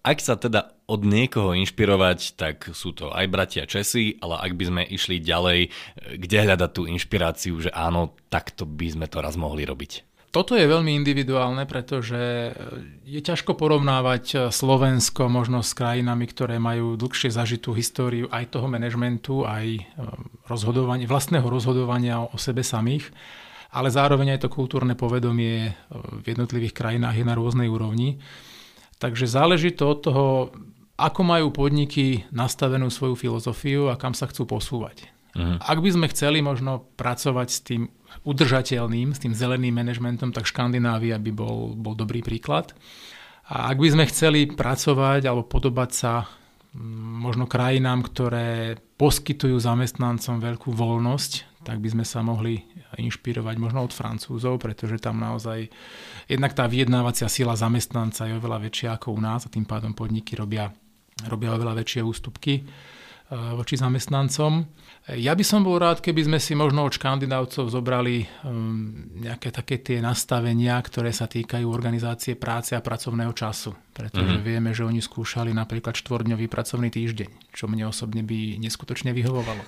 Ak 0.04 0.20
sa 0.20 0.36
teda 0.36 0.76
od 0.92 1.08
niekoho 1.08 1.56
inšpirovať, 1.56 2.36
tak 2.36 2.68
sú 2.76 2.92
to 2.92 3.16
aj 3.16 3.32
bratia 3.32 3.64
Česi, 3.64 4.20
ale 4.20 4.44
ak 4.44 4.60
by 4.60 4.64
sme 4.68 4.82
išli 4.84 5.24
ďalej, 5.24 5.72
kde 6.20 6.38
hľadať 6.44 6.72
tú 6.76 6.84
inšpiráciu, 6.84 7.64
že 7.64 7.72
áno, 7.72 8.20
takto 8.28 8.68
by 8.68 8.92
sme 8.92 9.08
to 9.08 9.24
raz 9.24 9.40
mohli 9.40 9.64
robiť? 9.64 10.12
Toto 10.32 10.56
je 10.56 10.64
veľmi 10.64 10.96
individuálne, 10.96 11.68
pretože 11.68 12.56
je 13.04 13.20
ťažko 13.20 13.56
porovnávať 13.56 14.48
Slovensko 14.48 15.28
možno 15.28 15.60
s 15.60 15.76
krajinami, 15.76 16.24
ktoré 16.28 16.56
majú 16.56 16.96
dlhšie 16.96 17.32
zažitú 17.36 17.76
históriu 17.76 18.32
aj 18.32 18.56
toho 18.56 18.72
manažmentu, 18.72 19.44
aj 19.44 19.66
e, 19.76 19.82
rozhodovania, 20.48 21.04
vlastného 21.04 21.44
rozhodovania 21.44 22.24
o 22.24 22.40
sebe 22.40 22.64
samých 22.64 23.12
ale 23.72 23.88
zároveň 23.88 24.36
aj 24.36 24.48
to 24.48 24.50
kultúrne 24.52 24.94
povedomie 25.00 25.72
e, 25.72 25.74
v 25.96 26.26
jednotlivých 26.28 26.76
krajinách 26.76 27.16
je 27.16 27.26
na 27.26 27.36
rôznej 27.36 27.72
úrovni. 27.72 28.20
Takže 29.00 29.26
záleží 29.26 29.72
to 29.74 29.86
od 29.88 30.00
toho, 30.04 30.26
ako 31.00 31.22
majú 31.26 31.50
podniky 31.50 32.30
nastavenú 32.30 32.92
svoju 32.94 33.18
filozofiu 33.18 33.90
a 33.90 33.98
kam 33.98 34.14
sa 34.14 34.30
chcú 34.30 34.46
posúvať. 34.46 35.10
Uh-huh. 35.32 35.58
Ak 35.58 35.80
by 35.80 35.90
sme 35.90 36.12
chceli 36.12 36.44
možno 36.44 36.92
pracovať 37.00 37.48
s 37.48 37.60
tým 37.64 37.88
udržateľným, 38.28 39.16
s 39.16 39.24
tým 39.24 39.34
zeleným 39.34 39.74
manažmentom, 39.74 40.36
tak 40.36 40.46
Škandinávia 40.46 41.18
by 41.18 41.32
bol, 41.32 41.74
bol 41.74 41.96
dobrý 41.96 42.20
príklad. 42.22 42.76
A 43.48 43.72
ak 43.72 43.80
by 43.80 43.90
sme 43.90 44.06
chceli 44.12 44.52
pracovať 44.52 45.26
alebo 45.26 45.48
podobať 45.48 45.90
sa 45.90 46.28
možno 47.20 47.52
krajinám, 47.52 48.04
ktoré 48.08 48.80
poskytujú 48.96 49.60
zamestnancom 49.60 50.40
veľkú 50.40 50.72
voľnosť, 50.72 51.51
tak 51.62 51.78
by 51.78 51.90
sme 51.94 52.06
sa 52.06 52.26
mohli 52.26 52.62
inšpirovať 52.98 53.56
možno 53.62 53.86
od 53.86 53.94
Francúzov, 53.94 54.58
pretože 54.58 54.98
tam 54.98 55.22
naozaj 55.22 55.70
jednak 56.26 56.58
tá 56.58 56.66
vyjednávacia 56.66 57.30
sila 57.30 57.54
zamestnanca 57.54 58.26
je 58.26 58.38
oveľa 58.38 58.60
väčšia 58.66 58.90
ako 58.98 59.14
u 59.14 59.20
nás 59.22 59.46
a 59.46 59.54
tým 59.54 59.70
pádom 59.70 59.94
podniky 59.94 60.34
robia, 60.34 60.74
robia 61.30 61.54
oveľa 61.54 61.82
väčšie 61.86 62.02
ústupky 62.02 62.66
voči 63.32 63.80
zamestnancom. 63.80 64.68
Ja 65.16 65.32
by 65.34 65.44
som 65.48 65.64
bol 65.64 65.80
rád, 65.80 66.04
keby 66.04 66.28
sme 66.28 66.40
si 66.44 66.52
možno 66.52 66.84
od 66.84 66.92
škandinávcov 66.92 67.72
zobrali 67.72 68.28
um, 68.44 69.08
nejaké 69.18 69.50
také 69.56 69.80
tie 69.80 70.04
nastavenia, 70.04 70.76
ktoré 70.76 71.16
sa 71.16 71.32
týkajú 71.32 71.64
organizácie 71.64 72.36
práce 72.36 72.76
a 72.76 72.84
pracovného 72.84 73.32
času. 73.32 73.72
Pretože 73.96 74.36
mm-hmm. 74.36 74.46
vieme, 74.46 74.76
že 74.76 74.84
oni 74.84 75.00
skúšali 75.00 75.56
napríklad 75.56 75.96
štvordňový 75.96 76.52
pracovný 76.52 76.92
týždeň, 76.92 77.56
čo 77.56 77.72
mne 77.72 77.88
osobne 77.88 78.20
by 78.20 78.60
neskutočne 78.60 79.16
vyhovovalo. 79.16 79.64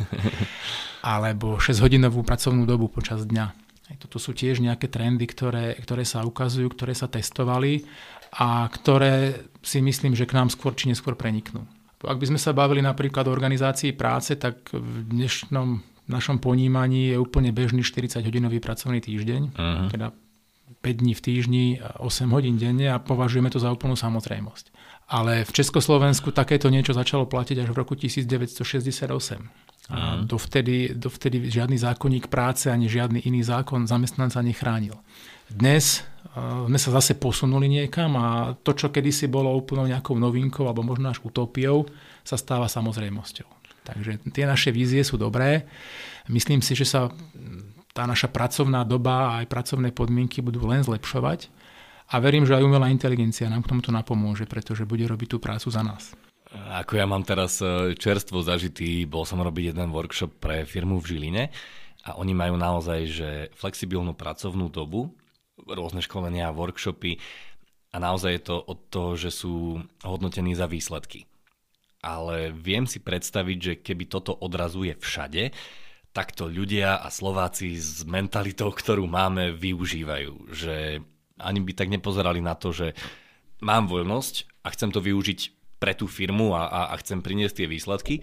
Alebo 1.16 1.56
6-hodinovú 1.56 2.20
pracovnú 2.28 2.68
dobu 2.68 2.92
počas 2.92 3.24
dňa. 3.24 3.64
Toto 4.00 4.20
sú 4.20 4.36
tiež 4.36 4.60
nejaké 4.60 4.92
trendy, 4.92 5.24
ktoré, 5.24 5.80
ktoré 5.80 6.04
sa 6.04 6.24
ukazujú, 6.28 6.68
ktoré 6.72 6.92
sa 6.96 7.08
testovali 7.08 7.86
a 8.36 8.66
ktoré 8.68 9.46
si 9.64 9.80
myslím, 9.80 10.18
že 10.18 10.28
k 10.28 10.36
nám 10.36 10.50
skôr 10.50 10.74
či 10.74 10.90
neskôr 10.90 11.16
preniknú. 11.16 11.64
Ak 12.04 12.20
by 12.20 12.36
sme 12.36 12.40
sa 12.40 12.52
bavili 12.52 12.84
napríklad 12.84 13.28
o 13.28 13.36
organizácii 13.36 13.96
práce, 13.96 14.36
tak 14.36 14.70
v 14.76 15.08
dnešnom 15.08 15.80
našom 16.08 16.44
ponímaní 16.44 17.16
je 17.16 17.18
úplne 17.20 17.56
bežný 17.56 17.80
40-hodinový 17.80 18.60
pracovný 18.60 19.00
týždeň, 19.00 19.42
uh-huh. 19.56 19.88
teda 19.88 20.12
5 20.84 21.00
dní 21.00 21.14
v 21.16 21.22
týždni, 21.24 21.66
8 22.04 22.28
hodín 22.36 22.60
denne 22.60 22.92
a 22.92 23.00
považujeme 23.00 23.48
to 23.48 23.56
za 23.56 23.72
úplnú 23.72 23.96
samozrejmosť. 23.96 24.76
Ale 25.08 25.48
v 25.48 25.52
Československu 25.56 26.36
takéto 26.36 26.68
niečo 26.68 26.92
začalo 26.92 27.24
platiť 27.24 27.64
až 27.64 27.72
v 27.72 27.80
roku 27.80 27.96
1968. 27.96 29.64
A 29.92 30.16
mhm. 30.16 30.32
dovtedy, 30.32 30.96
dovtedy 30.96 31.52
žiadny 31.52 31.76
zákonník 31.76 32.32
práce 32.32 32.72
ani 32.72 32.88
žiadny 32.88 33.28
iný 33.28 33.44
zákon 33.44 33.84
zamestnanca 33.84 34.40
nechránil. 34.40 34.96
Dnes 35.54 36.02
uh, 36.02 36.66
sme 36.66 36.82
sa 36.82 36.90
zase 36.98 37.14
posunuli 37.14 37.70
niekam 37.70 38.18
a 38.18 38.58
to, 38.66 38.74
čo 38.74 38.90
kedysi 38.90 39.30
bolo 39.30 39.54
úplnou 39.54 39.86
nejakou 39.86 40.18
novinkou 40.18 40.66
alebo 40.66 40.82
možno 40.82 41.14
až 41.14 41.22
utopiou, 41.22 41.86
sa 42.26 42.42
stáva 42.42 42.66
samozrejmosťou. 42.66 43.46
Takže 43.86 44.26
tie 44.34 44.50
naše 44.50 44.74
vízie 44.74 45.06
sú 45.06 45.22
dobré. 45.22 45.70
Myslím 46.32 46.66
si, 46.66 46.74
že 46.74 46.88
sa 46.88 47.12
tá 47.94 48.10
naša 48.10 48.32
pracovná 48.34 48.82
doba 48.82 49.30
a 49.30 49.46
aj 49.46 49.52
pracovné 49.52 49.94
podmienky 49.94 50.42
budú 50.42 50.66
len 50.66 50.82
zlepšovať 50.82 51.52
a 52.10 52.16
verím, 52.18 52.50
že 52.50 52.58
aj 52.58 52.66
umelá 52.66 52.90
inteligencia 52.90 53.46
nám 53.52 53.62
k 53.62 53.70
tomuto 53.76 53.94
napomôže, 53.94 54.50
pretože 54.50 54.90
bude 54.90 55.06
robiť 55.06 55.28
tú 55.30 55.38
prácu 55.38 55.70
za 55.70 55.86
nás. 55.86 56.18
Ako 56.54 56.98
ja 56.98 57.06
mám 57.10 57.26
teraz 57.26 57.62
e, 57.66 57.98
čerstvo 57.98 58.46
zažitý, 58.46 59.10
bol 59.10 59.26
som 59.26 59.42
robiť 59.42 59.74
jeden 59.74 59.90
workshop 59.90 60.38
pre 60.38 60.66
firmu 60.70 61.02
v 61.02 61.08
Žiline 61.14 61.44
a 62.06 62.18
oni 62.18 62.34
majú 62.38 62.58
naozaj 62.58 63.00
že 63.10 63.30
flexibilnú 63.58 64.14
pracovnú 64.14 64.70
dobu, 64.70 65.14
rôzne 65.68 66.04
školenia, 66.04 66.56
workshopy 66.56 67.20
a 67.94 67.98
naozaj 68.02 68.32
je 68.34 68.44
to 68.44 68.58
od 68.58 68.80
toho, 68.90 69.12
že 69.14 69.30
sú 69.30 69.80
hodnotení 70.02 70.58
za 70.58 70.66
výsledky. 70.66 71.30
Ale 72.04 72.52
viem 72.52 72.84
si 72.84 73.00
predstaviť, 73.00 73.58
že 73.62 73.74
keby 73.80 74.12
toto 74.12 74.36
odrazuje 74.36 74.98
všade, 74.98 75.56
tak 76.14 76.36
to 76.36 76.46
ľudia 76.46 77.00
a 77.00 77.08
Slováci 77.10 77.74
s 77.80 78.06
mentalitou, 78.06 78.70
ktorú 78.70 79.08
máme, 79.08 79.56
využívajú. 79.56 80.52
Že 80.52 80.76
ani 81.42 81.60
by 81.64 81.72
tak 81.74 81.90
nepozerali 81.90 82.44
na 82.44 82.54
to, 82.54 82.70
že 82.70 82.94
mám 83.64 83.90
voľnosť 83.90 84.62
a 84.62 84.68
chcem 84.76 84.94
to 84.94 85.02
využiť 85.02 85.40
pre 85.82 85.98
tú 85.98 86.06
firmu 86.06 86.54
a, 86.54 86.70
a, 86.70 86.82
a 86.94 86.96
chcem 87.02 87.20
priniesť 87.20 87.64
tie 87.64 87.68
výsledky, 87.68 88.16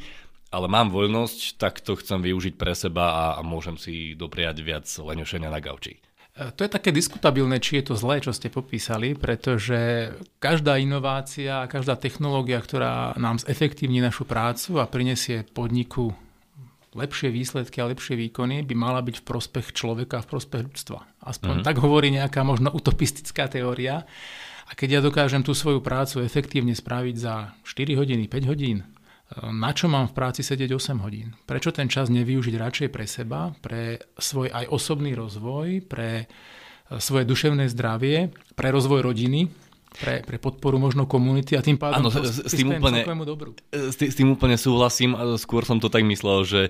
ale 0.50 0.66
mám 0.66 0.90
voľnosť, 0.90 1.60
tak 1.62 1.78
to 1.82 1.94
chcem 1.98 2.22
využiť 2.24 2.54
pre 2.58 2.74
seba 2.74 3.06
a, 3.10 3.24
a 3.38 3.40
môžem 3.46 3.78
si 3.78 4.18
dopriať 4.18 4.56
viac 4.62 4.86
leňošenia 4.86 5.50
na 5.50 5.60
gauči. 5.62 6.02
To 6.40 6.64
je 6.64 6.72
také 6.72 6.88
diskutabilné, 6.88 7.60
či 7.60 7.84
je 7.84 7.92
to 7.92 7.94
zlé, 8.00 8.24
čo 8.24 8.32
ste 8.32 8.48
popísali, 8.48 9.12
pretože 9.12 10.08
každá 10.40 10.80
inovácia, 10.80 11.68
každá 11.68 12.00
technológia, 12.00 12.56
ktorá 12.64 13.12
nám 13.20 13.36
zefektívni 13.44 14.00
našu 14.00 14.24
prácu 14.24 14.80
a 14.80 14.88
prinesie 14.88 15.44
podniku 15.44 16.16
lepšie 16.96 17.30
výsledky 17.30 17.78
a 17.78 17.92
lepšie 17.92 18.18
výkony, 18.18 18.66
by 18.66 18.74
mala 18.74 19.04
byť 19.04 19.22
v 19.22 19.26
prospech 19.26 19.76
človeka, 19.76 20.24
v 20.24 20.30
prospech 20.32 20.62
ľudstva. 20.72 20.98
Aspoň 21.22 21.60
mm-hmm. 21.60 21.68
tak 21.68 21.76
hovorí 21.78 22.08
nejaká 22.10 22.42
možno 22.42 22.72
utopistická 22.74 23.46
teória. 23.46 24.02
A 24.66 24.72
keď 24.74 24.98
ja 24.98 25.00
dokážem 25.02 25.42
tú 25.42 25.54
svoju 25.54 25.82
prácu 25.82 26.22
efektívne 26.22 26.74
spraviť 26.74 27.16
za 27.18 27.54
4 27.62 28.00
hodiny, 28.00 28.26
5 28.26 28.50
hodín, 28.50 28.86
na 29.38 29.70
čo 29.70 29.86
mám 29.86 30.10
v 30.10 30.16
práci 30.16 30.42
sedieť 30.42 30.74
8 30.74 31.06
hodín? 31.06 31.38
Prečo 31.46 31.70
ten 31.70 31.86
čas 31.86 32.10
nevyužiť 32.10 32.54
radšej 32.58 32.88
pre 32.90 33.06
seba, 33.06 33.54
pre 33.62 34.02
svoj 34.18 34.50
aj 34.50 34.66
osobný 34.66 35.14
rozvoj, 35.14 35.86
pre 35.86 36.26
e, 36.26 36.98
svoje 36.98 37.30
duševné 37.30 37.70
zdravie, 37.70 38.34
pre 38.58 38.68
rozvoj 38.74 39.06
rodiny, 39.06 39.46
pre, 39.90 40.26
pre 40.26 40.38
podporu 40.38 40.82
možno 40.82 41.06
komunity 41.06 41.54
a 41.54 41.62
tým 41.62 41.78
pádom 41.78 42.06
ano, 42.06 42.08
s, 42.10 42.42
s, 42.42 42.54
tým 42.54 42.74
úplne, 42.74 43.02
dobru. 43.26 43.54
S, 43.70 43.98
s 43.98 44.14
tým 44.14 44.34
úplne 44.34 44.54
súhlasím. 44.54 45.14
Skôr 45.38 45.66
som 45.66 45.82
to 45.82 45.90
tak 45.90 46.06
myslel, 46.06 46.46
že 46.46 46.60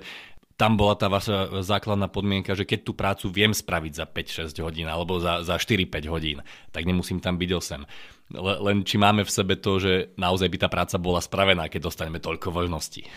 tam 0.61 0.77
bola 0.77 0.93
tá 0.93 1.09
vaša 1.09 1.65
základná 1.65 2.05
podmienka, 2.05 2.53
že 2.53 2.69
keď 2.69 2.79
tú 2.85 2.93
prácu 2.93 3.33
viem 3.33 3.49
spraviť 3.49 3.93
za 3.97 4.05
5-6 4.05 4.61
hodín 4.61 4.85
alebo 4.85 5.17
za, 5.17 5.41
za 5.41 5.57
4-5 5.57 6.13
hodín, 6.13 6.45
tak 6.69 6.85
nemusím 6.85 7.17
tam 7.17 7.41
byť 7.41 7.49
8. 8.29 8.37
Len 8.37 8.77
či 8.85 9.01
máme 9.01 9.25
v 9.25 9.33
sebe 9.33 9.57
to, 9.57 9.81
že 9.81 10.13
naozaj 10.21 10.45
by 10.53 10.57
tá 10.61 10.69
práca 10.69 11.01
bola 11.01 11.17
spravená, 11.17 11.65
keď 11.65 11.89
dostaneme 11.89 12.21
toľko 12.21 12.53
voľností. 12.53 13.09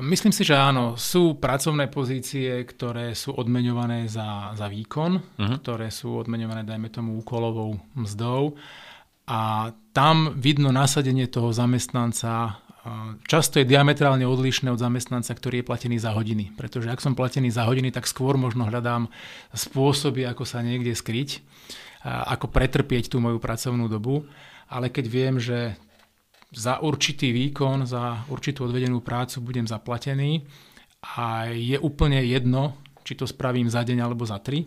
Myslím 0.00 0.32
si, 0.32 0.46
že 0.46 0.56
áno. 0.56 0.96
Sú 0.96 1.36
pracovné 1.36 1.92
pozície, 1.92 2.62
ktoré 2.64 3.12
sú 3.12 3.36
odmeňované 3.36 4.06
za, 4.06 4.54
za 4.54 4.70
výkon, 4.70 5.12
uh-huh. 5.18 5.56
ktoré 5.60 5.90
sú 5.92 6.16
odmeňované, 6.16 6.62
dajme 6.62 6.88
tomu, 6.88 7.18
úkolovou 7.20 7.76
mzdou. 7.98 8.54
A 9.26 9.74
tam 9.90 10.38
vidno 10.38 10.70
nasadenie 10.70 11.26
toho 11.26 11.50
zamestnanca 11.50 12.62
často 13.28 13.60
je 13.60 13.68
diametrálne 13.68 14.24
odlišné 14.24 14.72
od 14.72 14.80
zamestnanca, 14.80 15.32
ktorý 15.36 15.60
je 15.60 15.68
platený 15.68 15.96
za 16.00 16.16
hodiny. 16.16 16.54
Pretože 16.56 16.88
ak 16.88 17.04
som 17.04 17.12
platený 17.12 17.52
za 17.52 17.68
hodiny, 17.68 17.92
tak 17.92 18.08
skôr 18.08 18.40
možno 18.40 18.64
hľadám 18.64 19.12
spôsoby, 19.52 20.24
ako 20.24 20.48
sa 20.48 20.64
niekde 20.64 20.96
skryť, 20.96 21.44
ako 22.04 22.48
pretrpieť 22.48 23.12
tú 23.12 23.20
moju 23.20 23.36
pracovnú 23.36 23.88
dobu. 23.90 24.24
Ale 24.70 24.88
keď 24.88 25.04
viem, 25.10 25.36
že 25.36 25.76
za 26.50 26.80
určitý 26.80 27.30
výkon, 27.30 27.86
za 27.86 28.24
určitú 28.32 28.66
odvedenú 28.66 29.04
prácu 29.04 29.44
budem 29.44 29.68
zaplatený 29.68 30.46
a 31.16 31.50
je 31.52 31.78
úplne 31.78 32.22
jedno, 32.26 32.74
či 33.06 33.14
to 33.14 33.26
spravím 33.26 33.70
za 33.70 33.84
deň 33.86 33.98
alebo 34.02 34.26
za 34.26 34.38
tri, 34.42 34.66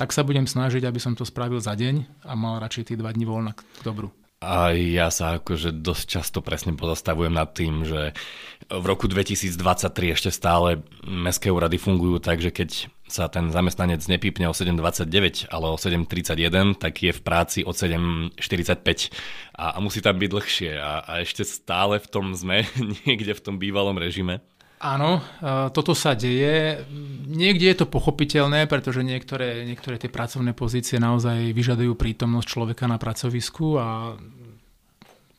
tak 0.00 0.16
sa 0.16 0.24
budem 0.24 0.48
snažiť, 0.48 0.80
aby 0.84 0.96
som 0.96 1.12
to 1.12 1.28
spravil 1.28 1.60
za 1.60 1.76
deň 1.76 2.24
a 2.24 2.32
mal 2.32 2.56
radšej 2.56 2.92
tie 2.92 2.96
dva 2.96 3.12
dní 3.12 3.28
voľna 3.28 3.52
k 3.52 3.60
dobru. 3.84 4.19
A 4.40 4.72
ja 4.72 5.12
sa 5.12 5.36
akože 5.36 5.84
dosť 5.84 6.04
často 6.08 6.40
presne 6.40 6.72
pozastavujem 6.72 7.28
nad 7.28 7.52
tým, 7.52 7.84
že 7.84 8.16
v 8.72 8.84
roku 8.88 9.04
2023 9.04 10.16
ešte 10.16 10.32
stále 10.32 10.80
mestské 11.04 11.52
úrady 11.52 11.76
fungujú 11.76 12.24
tak, 12.24 12.40
že 12.40 12.48
keď 12.48 12.88
sa 13.04 13.28
ten 13.28 13.52
zamestnanec 13.52 14.00
nepípne 14.08 14.48
o 14.48 14.56
7.29, 14.56 15.44
ale 15.52 15.66
o 15.68 15.76
7.31, 15.76 16.72
tak 16.80 17.04
je 17.04 17.12
v 17.12 17.20
práci 17.20 17.68
od 17.68 17.76
7.45 17.76 19.12
a, 19.60 19.76
a 19.76 19.78
musí 19.84 20.00
tam 20.00 20.16
byť 20.16 20.30
dlhšie 20.32 20.72
a, 20.72 21.04
a 21.04 21.12
ešte 21.20 21.44
stále 21.44 22.00
v 22.00 22.08
tom 22.08 22.32
sme, 22.32 22.64
niekde 23.04 23.36
v 23.36 23.44
tom 23.44 23.60
bývalom 23.60 24.00
režime. 24.00 24.40
Áno, 24.80 25.20
e, 25.20 25.22
toto 25.76 25.92
sa 25.92 26.16
deje. 26.16 26.80
Niekde 27.28 27.68
je 27.68 27.76
to 27.84 27.86
pochopiteľné, 27.92 28.64
pretože 28.64 29.04
niektoré, 29.04 29.68
niektoré 29.68 30.00
tie 30.00 30.08
pracovné 30.08 30.56
pozície 30.56 30.96
naozaj 30.96 31.52
vyžadujú 31.52 31.92
prítomnosť 32.00 32.48
človeka 32.48 32.88
na 32.88 32.96
pracovisku 32.96 33.76
a 33.76 34.16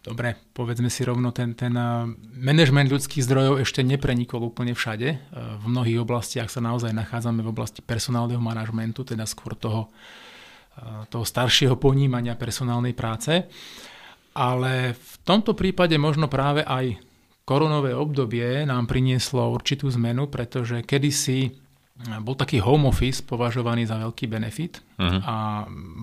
dobre, 0.05 0.37
povedzme 0.53 0.93
si 0.93 1.01
rovno, 1.01 1.33
ten, 1.33 1.57
ten 1.57 1.73
e, 1.73 2.13
management 2.37 2.93
ľudských 2.93 3.25
zdrojov 3.25 3.65
ešte 3.65 3.81
neprenikol 3.81 4.45
úplne 4.45 4.77
všade. 4.77 5.09
E, 5.09 5.17
v 5.57 5.65
mnohých 5.65 6.05
oblastiach 6.05 6.53
sa 6.53 6.61
naozaj 6.61 6.93
nachádzame 6.93 7.41
v 7.41 7.49
oblasti 7.49 7.81
personálneho 7.81 8.37
manažmentu, 8.37 9.01
teda 9.01 9.25
skôr 9.25 9.57
toho, 9.57 9.89
toho 11.09 11.25
staršieho 11.25 11.81
ponímania 11.81 12.37
personálnej 12.37 12.93
práce. 12.93 13.49
Ale 14.37 14.93
v 14.93 15.13
tomto 15.25 15.57
prípade 15.57 15.97
možno 15.97 16.29
práve 16.29 16.61
aj 16.61 17.09
koronové 17.51 17.91
obdobie 17.91 18.63
nám 18.63 18.87
prinieslo 18.87 19.51
určitú 19.51 19.91
zmenu, 19.91 20.31
pretože 20.31 20.87
kedysi 20.87 21.51
bol 22.23 22.39
taký 22.39 22.63
home 22.63 22.87
office 22.87 23.19
považovaný 23.19 23.83
za 23.83 23.99
veľký 23.99 24.25
benefit 24.31 24.79
uh-huh. 24.95 25.19
a 25.21 25.37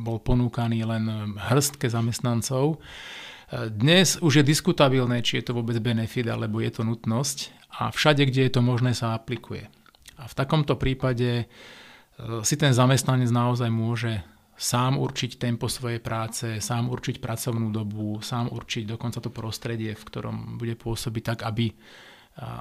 bol 0.05 0.21
ponúkaný 0.21 0.85
len 0.85 1.35
hrstke 1.41 1.89
zamestnancov. 1.89 2.85
Dnes 3.73 4.21
už 4.21 4.45
je 4.45 4.45
diskutabilné, 4.45 5.25
či 5.25 5.41
je 5.41 5.49
to 5.49 5.57
vôbec 5.57 5.81
benefit 5.81 6.29
alebo 6.29 6.61
je 6.61 6.69
to 6.69 6.85
nutnosť 6.85 7.57
a 7.81 7.89
všade, 7.89 8.29
kde 8.29 8.45
je 8.45 8.53
to 8.53 8.61
možné, 8.61 8.93
sa 8.93 9.17
aplikuje. 9.17 9.73
A 10.21 10.29
v 10.29 10.35
takomto 10.37 10.77
prípade 10.77 11.31
e, 11.43 11.45
si 12.43 12.59
ten 12.59 12.75
zamestnanec 12.75 13.31
naozaj 13.31 13.71
môže 13.71 14.21
sám 14.59 14.99
určiť 14.99 15.39
tempo 15.39 15.71
svojej 15.71 16.03
práce, 16.03 16.59
sám 16.59 16.91
určiť 16.91 17.23
pracovnú 17.23 17.71
dobu, 17.71 18.19
sám 18.19 18.51
určiť 18.51 18.91
dokonca 18.91 19.23
to 19.23 19.31
prostredie, 19.31 19.95
v 19.95 20.03
ktorom 20.03 20.59
bude 20.59 20.75
pôsobiť 20.75 21.23
tak, 21.23 21.39
aby, 21.47 21.71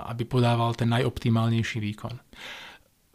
aby 0.06 0.24
podával 0.30 0.78
ten 0.78 0.94
najoptimálnejší 0.94 1.82
výkon. 1.82 2.14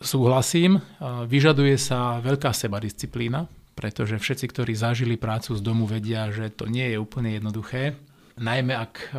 Súhlasím, 0.02 0.82
vyžaduje 1.30 1.78
sa 1.78 2.18
veľká 2.18 2.50
sebadisciplína, 2.50 3.46
pretože 3.78 4.18
všetci, 4.18 4.50
ktorí 4.50 4.74
zažili 4.74 5.14
prácu 5.14 5.54
z 5.54 5.62
domu, 5.62 5.86
vedia, 5.86 6.26
že 6.34 6.50
to 6.50 6.66
nie 6.66 6.90
je 6.90 6.98
úplne 6.98 7.38
jednoduché. 7.38 7.94
Najmä 8.34 8.74
ak 8.74 9.14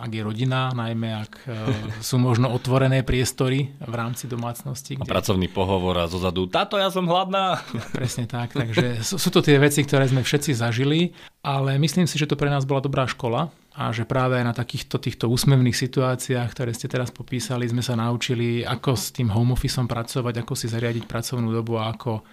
ak 0.00 0.10
je 0.10 0.22
rodina, 0.24 0.72
najmä 0.72 1.08
ak 1.12 1.32
e, 1.44 1.52
sú 2.00 2.16
možno 2.16 2.48
otvorené 2.48 3.04
priestory 3.04 3.76
v 3.76 3.94
rámci 3.94 4.24
domácnosti. 4.24 4.96
Kde... 4.96 5.04
A 5.04 5.12
pracovný 5.12 5.52
pohovor 5.52 6.00
a 6.00 6.08
zozadu, 6.08 6.48
táto 6.48 6.80
ja 6.80 6.88
som 6.88 7.04
hladná. 7.04 7.60
Ja, 7.76 7.84
presne 8.00 8.24
tak, 8.24 8.56
takže 8.56 9.04
sú, 9.04 9.20
sú 9.20 9.28
to 9.28 9.44
tie 9.44 9.60
veci, 9.60 9.84
ktoré 9.84 10.08
sme 10.08 10.24
všetci 10.24 10.56
zažili, 10.56 11.12
ale 11.44 11.76
myslím 11.76 12.08
si, 12.08 12.16
že 12.16 12.24
to 12.24 12.40
pre 12.40 12.48
nás 12.48 12.64
bola 12.64 12.80
dobrá 12.80 13.04
škola 13.04 13.52
a 13.76 13.94
že 13.94 14.08
práve 14.08 14.40
na 14.42 14.50
takýchto 14.50 14.98
týchto 14.98 15.30
úsmevných 15.30 15.76
situáciách, 15.76 16.48
ktoré 16.50 16.74
ste 16.74 16.90
teraz 16.90 17.14
popísali, 17.14 17.70
sme 17.70 17.84
sa 17.84 17.94
naučili, 17.94 18.66
ako 18.66 18.98
s 18.98 19.14
tým 19.14 19.30
home 19.30 19.54
officeom 19.54 19.86
pracovať, 19.86 20.42
ako 20.42 20.52
si 20.58 20.66
zariadiť 20.66 21.06
pracovnú 21.06 21.54
dobu 21.54 21.78
a 21.78 21.94
ako 21.94 22.20
uh, 22.20 22.24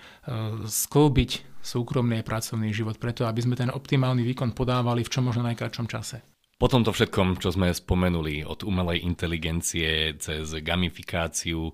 sklbiť 0.66 1.62
súkromný 1.62 2.24
a 2.24 2.28
pracovný 2.28 2.72
život, 2.72 2.96
preto 2.98 3.28
aby 3.28 3.44
sme 3.44 3.60
ten 3.60 3.70
optimálny 3.70 4.24
výkon 4.24 4.56
podávali 4.56 5.04
v 5.04 5.12
čo 5.12 5.20
možno 5.20 5.46
najkračšom 5.46 5.88
čase. 5.92 6.37
Po 6.58 6.66
tomto 6.66 6.90
všetkom, 6.90 7.38
čo 7.38 7.54
sme 7.54 7.70
spomenuli, 7.70 8.42
od 8.42 8.66
umelej 8.66 9.06
inteligencie 9.06 10.18
cez 10.18 10.58
gamifikáciu, 10.58 11.70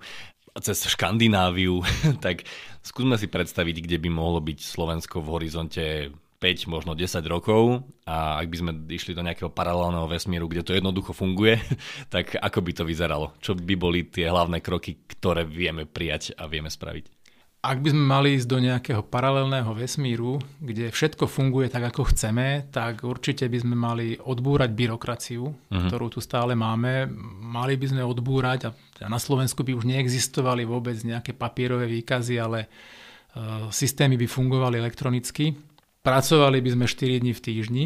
cez 0.60 0.76
Škandináviu, 0.84 1.80
tak 2.24 2.44
skúsme 2.84 3.16
si 3.16 3.24
predstaviť, 3.24 3.80
kde 3.80 3.96
by 3.96 4.12
mohlo 4.12 4.44
byť 4.44 4.60
Slovensko 4.60 5.24
v 5.24 5.32
horizonte 5.40 6.12
5, 6.36 6.68
možno 6.68 6.92
10 6.92 7.16
rokov 7.24 7.80
a 8.04 8.36
ak 8.36 8.46
by 8.52 8.56
sme 8.60 8.72
išli 8.92 9.16
do 9.16 9.24
nejakého 9.24 9.48
paralelného 9.48 10.04
vesmíru, 10.04 10.52
kde 10.52 10.60
to 10.60 10.76
jednoducho 10.76 11.16
funguje, 11.16 11.56
tak 12.12 12.36
ako 12.36 12.60
by 12.60 12.72
to 12.76 12.84
vyzeralo? 12.84 13.32
Čo 13.40 13.56
by 13.56 13.74
boli 13.80 14.04
tie 14.04 14.28
hlavné 14.28 14.60
kroky, 14.60 15.00
ktoré 15.08 15.48
vieme 15.48 15.88
prijať 15.88 16.36
a 16.36 16.44
vieme 16.44 16.68
spraviť? 16.68 17.23
Ak 17.64 17.80
by 17.80 17.96
sme 17.96 18.04
mali 18.04 18.36
ísť 18.36 18.44
do 18.44 18.60
nejakého 18.60 19.00
paralelného 19.08 19.72
vesmíru, 19.72 20.36
kde 20.60 20.92
všetko 20.92 21.24
funguje 21.24 21.72
tak, 21.72 21.88
ako 21.88 22.12
chceme, 22.12 22.68
tak 22.68 23.08
určite 23.08 23.48
by 23.48 23.58
sme 23.64 23.72
mali 23.72 24.20
odbúrať 24.20 24.68
byrokraciu, 24.76 25.48
uh-huh. 25.48 25.88
ktorú 25.88 26.12
tu 26.12 26.20
stále 26.20 26.52
máme. 26.52 27.08
Mali 27.40 27.80
by 27.80 27.96
sme 27.96 28.04
odbúrať, 28.04 28.68
a 29.00 29.08
na 29.08 29.16
Slovensku 29.16 29.64
by 29.64 29.72
už 29.80 29.88
neexistovali 29.88 30.68
vôbec 30.68 31.00
nejaké 31.00 31.32
papierové 31.32 31.88
výkazy, 31.88 32.36
ale 32.36 32.68
uh, 32.68 33.72
systémy 33.72 34.20
by 34.20 34.28
fungovali 34.28 34.76
elektronicky. 34.76 35.56
Pracovali 36.04 36.60
by 36.60 36.70
sme 36.76 36.84
4 36.84 37.24
dní 37.24 37.32
v 37.32 37.40
týždni, 37.40 37.84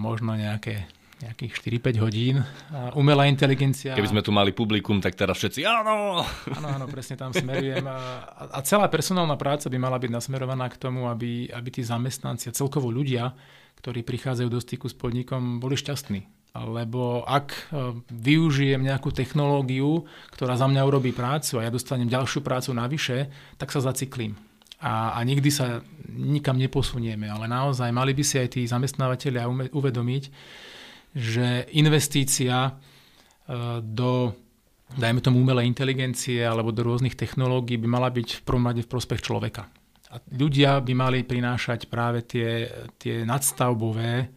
možno 0.00 0.32
nejaké 0.38 0.88
nejakých 1.16 1.80
4-5 1.80 2.04
hodín. 2.04 2.44
A 2.68 2.92
umelá 2.92 3.24
inteligencia... 3.24 3.96
Keby 3.96 4.12
sme 4.12 4.22
tu 4.24 4.36
mali 4.36 4.52
publikum, 4.52 5.00
tak 5.00 5.16
teraz 5.16 5.40
všetci 5.40 5.64
áno! 5.64 6.20
Áno, 6.52 6.68
áno, 6.68 6.84
presne 6.92 7.16
tam 7.16 7.32
smerujem. 7.32 7.84
A, 7.88 7.96
a 8.52 8.58
celá 8.60 8.84
personálna 8.92 9.40
práca 9.40 9.72
by 9.72 9.78
mala 9.80 9.96
byť 9.96 10.12
nasmerovaná 10.12 10.68
k 10.68 10.76
tomu, 10.76 11.08
aby, 11.08 11.48
aby 11.48 11.68
tí 11.72 11.80
zamestnanci 11.80 12.52
a 12.52 12.56
celkovo 12.56 12.92
ľudia, 12.92 13.32
ktorí 13.80 14.04
prichádzajú 14.04 14.48
do 14.52 14.60
styku 14.60 14.86
s 14.92 14.96
podnikom, 14.96 15.56
boli 15.56 15.80
šťastní. 15.80 16.20
Lebo 16.56 17.24
ak 17.28 17.48
e, 17.52 17.60
využijem 18.08 18.80
nejakú 18.80 19.12
technológiu, 19.12 20.08
ktorá 20.32 20.56
za 20.56 20.64
mňa 20.64 20.88
urobí 20.88 21.12
prácu 21.12 21.60
a 21.60 21.68
ja 21.68 21.72
dostanem 21.72 22.08
ďalšiu 22.08 22.40
prácu 22.40 22.72
navyše, 22.72 23.28
tak 23.60 23.72
sa 23.72 23.84
zaciklím. 23.84 24.36
A, 24.80 25.16
a 25.16 25.20
nikdy 25.24 25.48
sa 25.48 25.80
nikam 26.12 26.56
neposunieme. 26.56 27.28
Ale 27.28 27.48
naozaj 27.48 27.88
mali 27.92 28.12
by 28.12 28.24
si 28.24 28.36
aj 28.40 28.48
tí 28.56 28.64
zamestnávateľia 28.64 29.48
uvedomiť, 29.72 30.24
že 31.16 31.64
investícia 31.72 32.68
e, 32.68 32.72
do 33.80 34.36
dajme 34.92 35.18
tomu 35.24 35.42
umelej 35.42 35.66
inteligencie 35.66 36.44
alebo 36.46 36.70
do 36.70 36.84
rôznych 36.86 37.18
technológií 37.18 37.80
by 37.80 37.88
mala 37.90 38.12
byť 38.12 38.28
v 38.38 38.44
prvom 38.44 38.68
rade 38.68 38.84
v 38.84 38.92
prospech 38.92 39.24
človeka. 39.24 39.66
A 40.14 40.22
ľudia 40.30 40.78
by 40.78 40.92
mali 40.94 41.26
prinášať 41.26 41.90
práve 41.90 42.22
tie, 42.22 42.70
tie 43.00 43.26
nadstavbové 43.26 44.30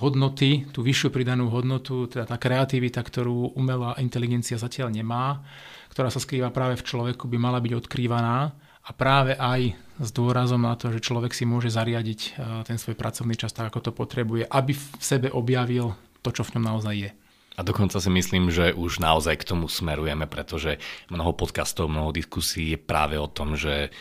hodnoty, 0.00 0.70
tú 0.70 0.80
vyššiu 0.86 1.10
pridanú 1.12 1.50
hodnotu, 1.50 2.06
teda 2.06 2.24
tá 2.24 2.38
kreativita, 2.38 3.02
ktorú 3.02 3.58
umelá 3.58 3.98
inteligencia 3.98 4.56
zatiaľ 4.56 4.94
nemá, 4.94 5.42
ktorá 5.90 6.08
sa 6.08 6.22
skrýva 6.22 6.54
práve 6.54 6.78
v 6.78 6.86
človeku, 6.86 7.26
by 7.26 7.36
mala 7.36 7.58
byť 7.58 7.72
odkrývaná 7.74 8.54
a 8.80 8.90
práve 8.94 9.36
aj 9.36 9.74
s 10.00 10.08
dôrazom 10.14 10.62
na 10.62 10.78
to, 10.78 10.88
že 10.94 11.04
človek 11.04 11.36
si 11.36 11.44
môže 11.44 11.68
zariadiť 11.68 12.20
e, 12.22 12.30
ten 12.64 12.80
svoj 12.80 12.96
pracovný 12.96 13.36
čas 13.36 13.52
tak, 13.52 13.68
ako 13.68 13.90
to 13.90 13.92
potrebuje, 13.92 14.48
aby 14.48 14.72
v 14.72 14.84
sebe 15.02 15.28
objavil 15.28 15.92
to, 16.20 16.30
čo 16.30 16.42
v 16.46 16.58
ňom 16.58 16.64
naozaj 16.76 16.94
je. 16.96 17.10
A 17.58 17.66
dokonca 17.66 18.00
si 18.00 18.08
myslím, 18.08 18.48
že 18.48 18.72
už 18.72 19.04
naozaj 19.04 19.44
k 19.44 19.48
tomu 19.52 19.68
smerujeme, 19.68 20.24
pretože 20.24 20.80
mnoho 21.12 21.36
podcastov, 21.36 21.92
mnoho 21.92 22.14
diskusí 22.14 22.72
je 22.72 22.78
práve 22.80 23.20
o 23.20 23.28
tom, 23.28 23.52
že 23.52 23.92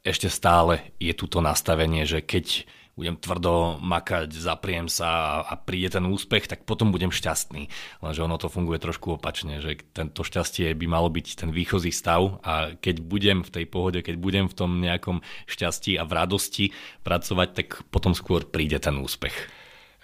ešte 0.00 0.32
stále 0.32 0.94
je 0.96 1.12
tu 1.12 1.28
to 1.28 1.44
nastavenie, 1.44 2.08
že 2.08 2.24
keď 2.24 2.64
budem 2.96 3.20
tvrdo 3.20 3.76
makať, 3.76 4.32
zapriem 4.32 4.88
sa 4.88 5.44
a 5.44 5.54
príde 5.60 5.92
ten 5.92 6.08
úspech, 6.08 6.48
tak 6.48 6.64
potom 6.64 6.88
budem 6.88 7.12
šťastný. 7.12 7.68
Lenže 8.00 8.24
ono 8.24 8.40
to 8.40 8.48
funguje 8.48 8.80
trošku 8.80 9.20
opačne, 9.20 9.60
že 9.60 9.76
tento 9.92 10.24
šťastie 10.24 10.72
by 10.72 10.86
malo 10.88 11.12
byť 11.12 11.44
ten 11.44 11.52
výchozí 11.52 11.92
stav 11.92 12.40
a 12.40 12.72
keď 12.80 13.04
budem 13.04 13.44
v 13.44 13.52
tej 13.52 13.64
pohode, 13.68 14.00
keď 14.00 14.16
budem 14.16 14.48
v 14.48 14.56
tom 14.56 14.80
nejakom 14.80 15.20
šťastí 15.44 16.00
a 16.00 16.08
v 16.08 16.16
radosti 16.16 16.64
pracovať, 17.04 17.48
tak 17.52 17.68
potom 17.92 18.16
skôr 18.16 18.48
príde 18.48 18.80
ten 18.80 18.96
úspech. 18.96 19.36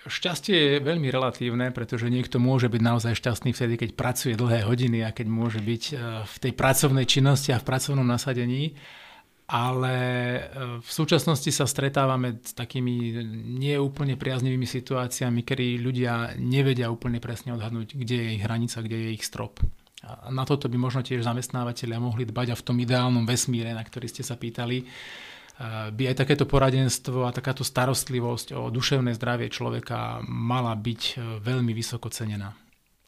Šťastie 0.02 0.56
je 0.58 0.76
veľmi 0.82 1.06
relatívne, 1.14 1.70
pretože 1.70 2.10
niekto 2.10 2.42
môže 2.42 2.66
byť 2.66 2.82
naozaj 2.82 3.14
šťastný 3.14 3.54
vtedy, 3.54 3.78
keď 3.78 3.90
pracuje 3.94 4.34
dlhé 4.34 4.66
hodiny 4.66 5.06
a 5.06 5.14
keď 5.14 5.26
môže 5.30 5.62
byť 5.62 5.82
e, 5.90 5.94
v 6.26 6.36
tej 6.42 6.52
pracovnej 6.58 7.06
činnosti 7.06 7.54
a 7.54 7.62
v 7.62 7.68
pracovnom 7.70 8.02
nasadení. 8.02 8.74
Ale 9.46 9.94
e, 9.94 10.40
v 10.82 10.90
súčasnosti 10.90 11.46
sa 11.54 11.70
stretávame 11.70 12.42
s 12.42 12.50
takými 12.50 13.14
neúplne 13.62 14.18
priaznivými 14.18 14.66
situáciami, 14.66 15.46
kedy 15.46 15.78
ľudia 15.78 16.34
nevedia 16.34 16.90
úplne 16.90 17.22
presne 17.22 17.54
odhadnúť, 17.54 17.94
kde 17.94 18.16
je 18.26 18.28
ich 18.34 18.42
hranica, 18.42 18.82
kde 18.82 18.98
je 19.06 19.10
ich 19.14 19.22
strop. 19.22 19.62
A 20.02 20.34
na 20.34 20.42
toto 20.42 20.66
by 20.66 20.74
možno 20.82 21.06
tiež 21.06 21.22
zamestnávateľia 21.22 22.02
mohli 22.02 22.26
dbať 22.26 22.46
a 22.50 22.58
v 22.58 22.66
tom 22.66 22.74
ideálnom 22.82 23.22
vesmíre, 23.22 23.70
na 23.70 23.86
ktorý 23.86 24.10
ste 24.10 24.26
sa 24.26 24.34
pýtali, 24.34 24.82
by 25.92 26.02
aj 26.10 26.16
takéto 26.18 26.44
poradenstvo 26.48 27.28
a 27.28 27.34
takáto 27.34 27.62
starostlivosť 27.62 28.56
o 28.56 28.62
duševné 28.72 29.14
zdravie 29.14 29.46
človeka 29.52 30.24
mala 30.26 30.74
byť 30.74 31.02
e, 31.02 31.14
veľmi 31.38 31.70
vysoko 31.70 32.10
cenená. 32.10 32.56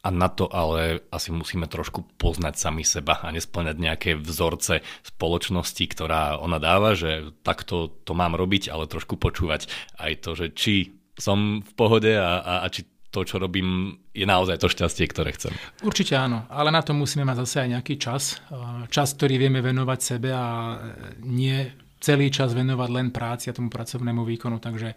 A 0.05 0.13
na 0.13 0.29
to 0.29 0.53
ale 0.53 1.01
asi 1.09 1.33
musíme 1.33 1.65
trošku 1.65 2.05
poznať 2.21 2.55
sami 2.61 2.85
seba 2.85 3.25
a 3.25 3.33
nesplňať 3.33 3.77
nejaké 3.81 4.11
vzorce 4.21 4.85
spoločnosti, 5.01 5.81
ktorá 5.81 6.37
ona 6.37 6.61
dáva, 6.61 6.93
že 6.93 7.33
takto 7.41 7.89
to 8.05 8.13
mám 8.13 8.37
robiť, 8.37 8.69
ale 8.69 8.85
trošku 8.85 9.17
počúvať 9.17 9.65
aj 9.97 10.13
to, 10.21 10.31
že 10.37 10.47
či 10.53 10.75
som 11.17 11.65
v 11.65 11.73
pohode 11.73 12.13
a, 12.13 12.37
a, 12.45 12.55
a 12.63 12.67
či 12.69 12.85
to, 13.15 13.23
čo 13.23 13.39
robím, 13.39 13.97
je 14.11 14.27
naozaj 14.27 14.59
to 14.59 14.67
šťastie, 14.67 15.07
ktoré 15.07 15.31
chcem. 15.39 15.55
Určite 15.87 16.19
áno, 16.19 16.51
ale 16.51 16.75
na 16.75 16.83
to 16.83 16.91
musíme 16.91 17.23
mať 17.23 17.47
zase 17.47 17.57
aj 17.63 17.69
nejaký 17.79 17.95
čas. 17.95 18.43
E, 18.51 18.91
čas, 18.91 19.15
ktorý 19.15 19.39
vieme 19.39 19.63
venovať 19.63 19.99
sebe 20.03 20.35
a 20.35 20.77
nie 21.23 21.84
celý 22.05 22.29
čas 22.29 22.53
venovať 22.53 22.89
len 22.93 23.09
práci 23.09 23.49
a 23.49 23.57
tomu 23.57 23.73
pracovnému 23.73 24.29
výkonu. 24.29 24.61
Takže 24.61 24.93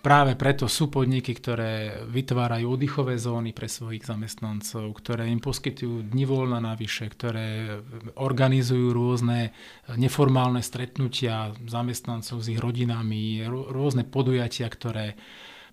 práve 0.00 0.32
preto 0.32 0.64
sú 0.64 0.88
podniky, 0.88 1.36
ktoré 1.36 2.00
vytvárajú 2.08 2.64
oddychové 2.72 3.20
zóny 3.20 3.52
pre 3.52 3.68
svojich 3.68 4.08
zamestnancov, 4.08 4.96
ktoré 4.96 5.28
im 5.28 5.44
poskytujú 5.44 6.08
dni 6.08 6.24
voľna 6.24 6.64
navyše, 6.64 7.12
ktoré 7.12 7.78
organizujú 8.16 8.96
rôzne 8.96 9.52
neformálne 10.00 10.64
stretnutia 10.64 11.52
zamestnancov 11.68 12.40
s 12.40 12.48
ich 12.48 12.56
rodinami, 12.62 13.44
rôzne 13.48 14.08
podujatia, 14.08 14.72
ktoré 14.72 15.20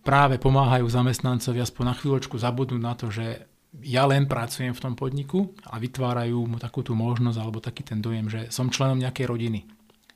práve 0.04 0.36
pomáhajú 0.38 0.86
zamestnancovi 0.92 1.64
aspoň 1.64 1.84
na 1.88 1.96
chvíľočku 1.96 2.36
zabudnúť 2.36 2.82
na 2.84 2.94
to, 2.94 3.08
že 3.10 3.48
ja 3.84 4.08
len 4.08 4.24
pracujem 4.24 4.72
v 4.72 4.84
tom 4.84 4.96
podniku 4.96 5.52
a 5.68 5.76
vytvárajú 5.76 6.48
mu 6.48 6.56
takú 6.56 6.80
tú 6.80 6.96
možnosť 6.96 7.38
alebo 7.40 7.60
taký 7.60 7.84
ten 7.84 8.00
dojem, 8.00 8.32
že 8.32 8.48
som 8.48 8.72
členom 8.72 8.96
nejakej 9.04 9.28
rodiny 9.28 9.75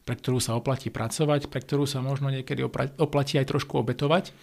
pre 0.09 0.17
ktorú 0.17 0.41
sa 0.41 0.57
oplatí 0.57 0.89
pracovať, 0.89 1.53
pre 1.53 1.61
ktorú 1.61 1.85
sa 1.85 2.01
možno 2.01 2.33
niekedy 2.33 2.65
oplatí 2.97 3.37
aj 3.37 3.53
trošku 3.53 3.77
obetovať. 3.77 4.33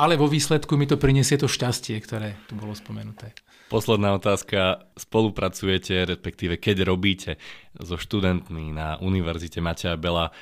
Ale 0.00 0.16
vo 0.16 0.24
výsledku 0.24 0.80
mi 0.80 0.88
to 0.88 0.96
prinesie 0.96 1.36
to 1.36 1.44
šťastie, 1.44 2.00
ktoré 2.00 2.40
tu 2.48 2.56
bolo 2.56 2.72
spomenuté. 2.72 3.36
Posledná 3.68 4.16
otázka. 4.16 4.88
Spolupracujete, 4.96 6.08
respektíve 6.08 6.56
keď 6.56 6.88
robíte 6.88 7.36
so 7.76 8.00
študentmi 8.00 8.72
na 8.72 8.96
Univerzite 9.04 9.60
Mateja 9.60 10.00
Bela, 10.00 10.32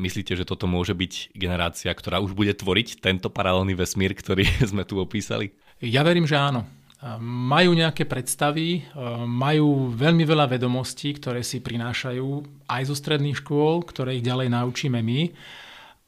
myslíte, 0.00 0.32
že 0.32 0.48
toto 0.48 0.64
môže 0.64 0.96
byť 0.96 1.36
generácia, 1.36 1.92
ktorá 1.92 2.24
už 2.24 2.32
bude 2.32 2.56
tvoriť 2.56 3.04
tento 3.04 3.28
paralelný 3.28 3.76
vesmír, 3.76 4.16
ktorý 4.16 4.48
sme 4.72 4.88
tu 4.88 4.96
opísali? 5.04 5.52
Ja 5.84 6.00
verím, 6.00 6.24
že 6.24 6.40
áno 6.40 6.77
majú 7.22 7.78
nejaké 7.78 8.10
predstavy, 8.10 8.82
majú 9.22 9.94
veľmi 9.94 10.26
veľa 10.26 10.50
vedomostí, 10.50 11.14
ktoré 11.14 11.46
si 11.46 11.62
prinášajú 11.62 12.28
aj 12.66 12.82
zo 12.90 12.94
stredných 12.98 13.38
škôl, 13.38 13.86
ktoré 13.86 14.18
ich 14.18 14.26
ďalej 14.26 14.50
naučíme 14.50 14.98
my. 14.98 15.30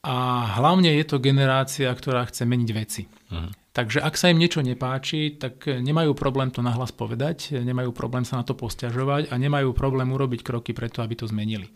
A 0.01 0.49
hlavne 0.59 0.97
je 0.97 1.05
to 1.07 1.23
generácia, 1.23 1.93
ktorá 1.93 2.27
chce 2.27 2.49
meniť 2.49 2.71
veci. 2.73 3.05
Uh-huh. 3.05 3.53
Takže 3.71 4.03
ak 4.03 4.19
sa 4.19 4.35
im 4.35 4.41
niečo 4.43 4.65
nepáči, 4.67 5.39
tak 5.39 5.63
nemajú 5.69 6.17
problém 6.19 6.51
to 6.51 6.59
nahlas 6.59 6.91
povedať, 6.91 7.55
nemajú 7.55 7.95
problém 7.95 8.27
sa 8.27 8.41
na 8.41 8.45
to 8.49 8.59
posťažovať 8.59 9.31
a 9.31 9.35
nemajú 9.39 9.71
problém 9.77 10.11
urobiť 10.11 10.43
kroky 10.43 10.75
preto, 10.75 11.07
aby 11.07 11.15
to 11.15 11.31
zmenili. 11.31 11.71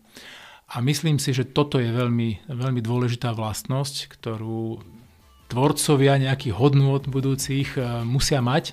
A 0.75 0.83
myslím 0.83 1.23
si, 1.23 1.31
že 1.31 1.47
toto 1.47 1.79
je 1.79 1.87
veľmi, 1.87 2.51
veľmi 2.51 2.81
dôležitá 2.83 3.31
vlastnosť, 3.37 4.11
ktorú 4.17 4.83
tvorcovia 5.53 6.19
nejakých 6.19 6.57
hodnôt 6.57 7.05
budúcich 7.05 7.77
musia 8.09 8.41
mať, 8.41 8.73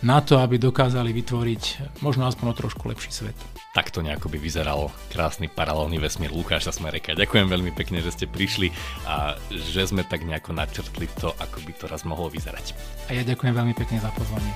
na 0.00 0.20
to, 0.24 0.40
aby 0.40 0.56
dokázali 0.56 1.12
vytvoriť 1.12 1.62
možno 2.00 2.24
aspoň 2.24 2.46
o 2.52 2.58
trošku 2.58 2.88
lepší 2.88 3.12
svet. 3.12 3.36
Takto 3.70 4.02
nejako 4.02 4.32
by 4.32 4.38
vyzeral 4.40 4.90
krásny 5.14 5.46
paralelný 5.46 6.02
vesmír 6.02 6.34
Lukáša 6.34 6.74
Smereka. 6.74 7.14
Ďakujem 7.14 7.46
veľmi 7.46 7.70
pekne, 7.70 8.02
že 8.02 8.10
ste 8.10 8.26
prišli 8.26 8.74
a 9.06 9.38
že 9.52 9.86
sme 9.86 10.02
tak 10.02 10.26
nejako 10.26 10.56
načrtli 10.56 11.06
to, 11.20 11.30
ako 11.38 11.62
by 11.62 11.72
to 11.78 11.84
raz 11.86 12.02
mohlo 12.02 12.26
vyzerať. 12.26 12.74
A 13.06 13.14
ja 13.14 13.22
ďakujem 13.22 13.54
veľmi 13.54 13.74
pekne 13.78 14.02
za 14.02 14.10
pozvanie. 14.10 14.52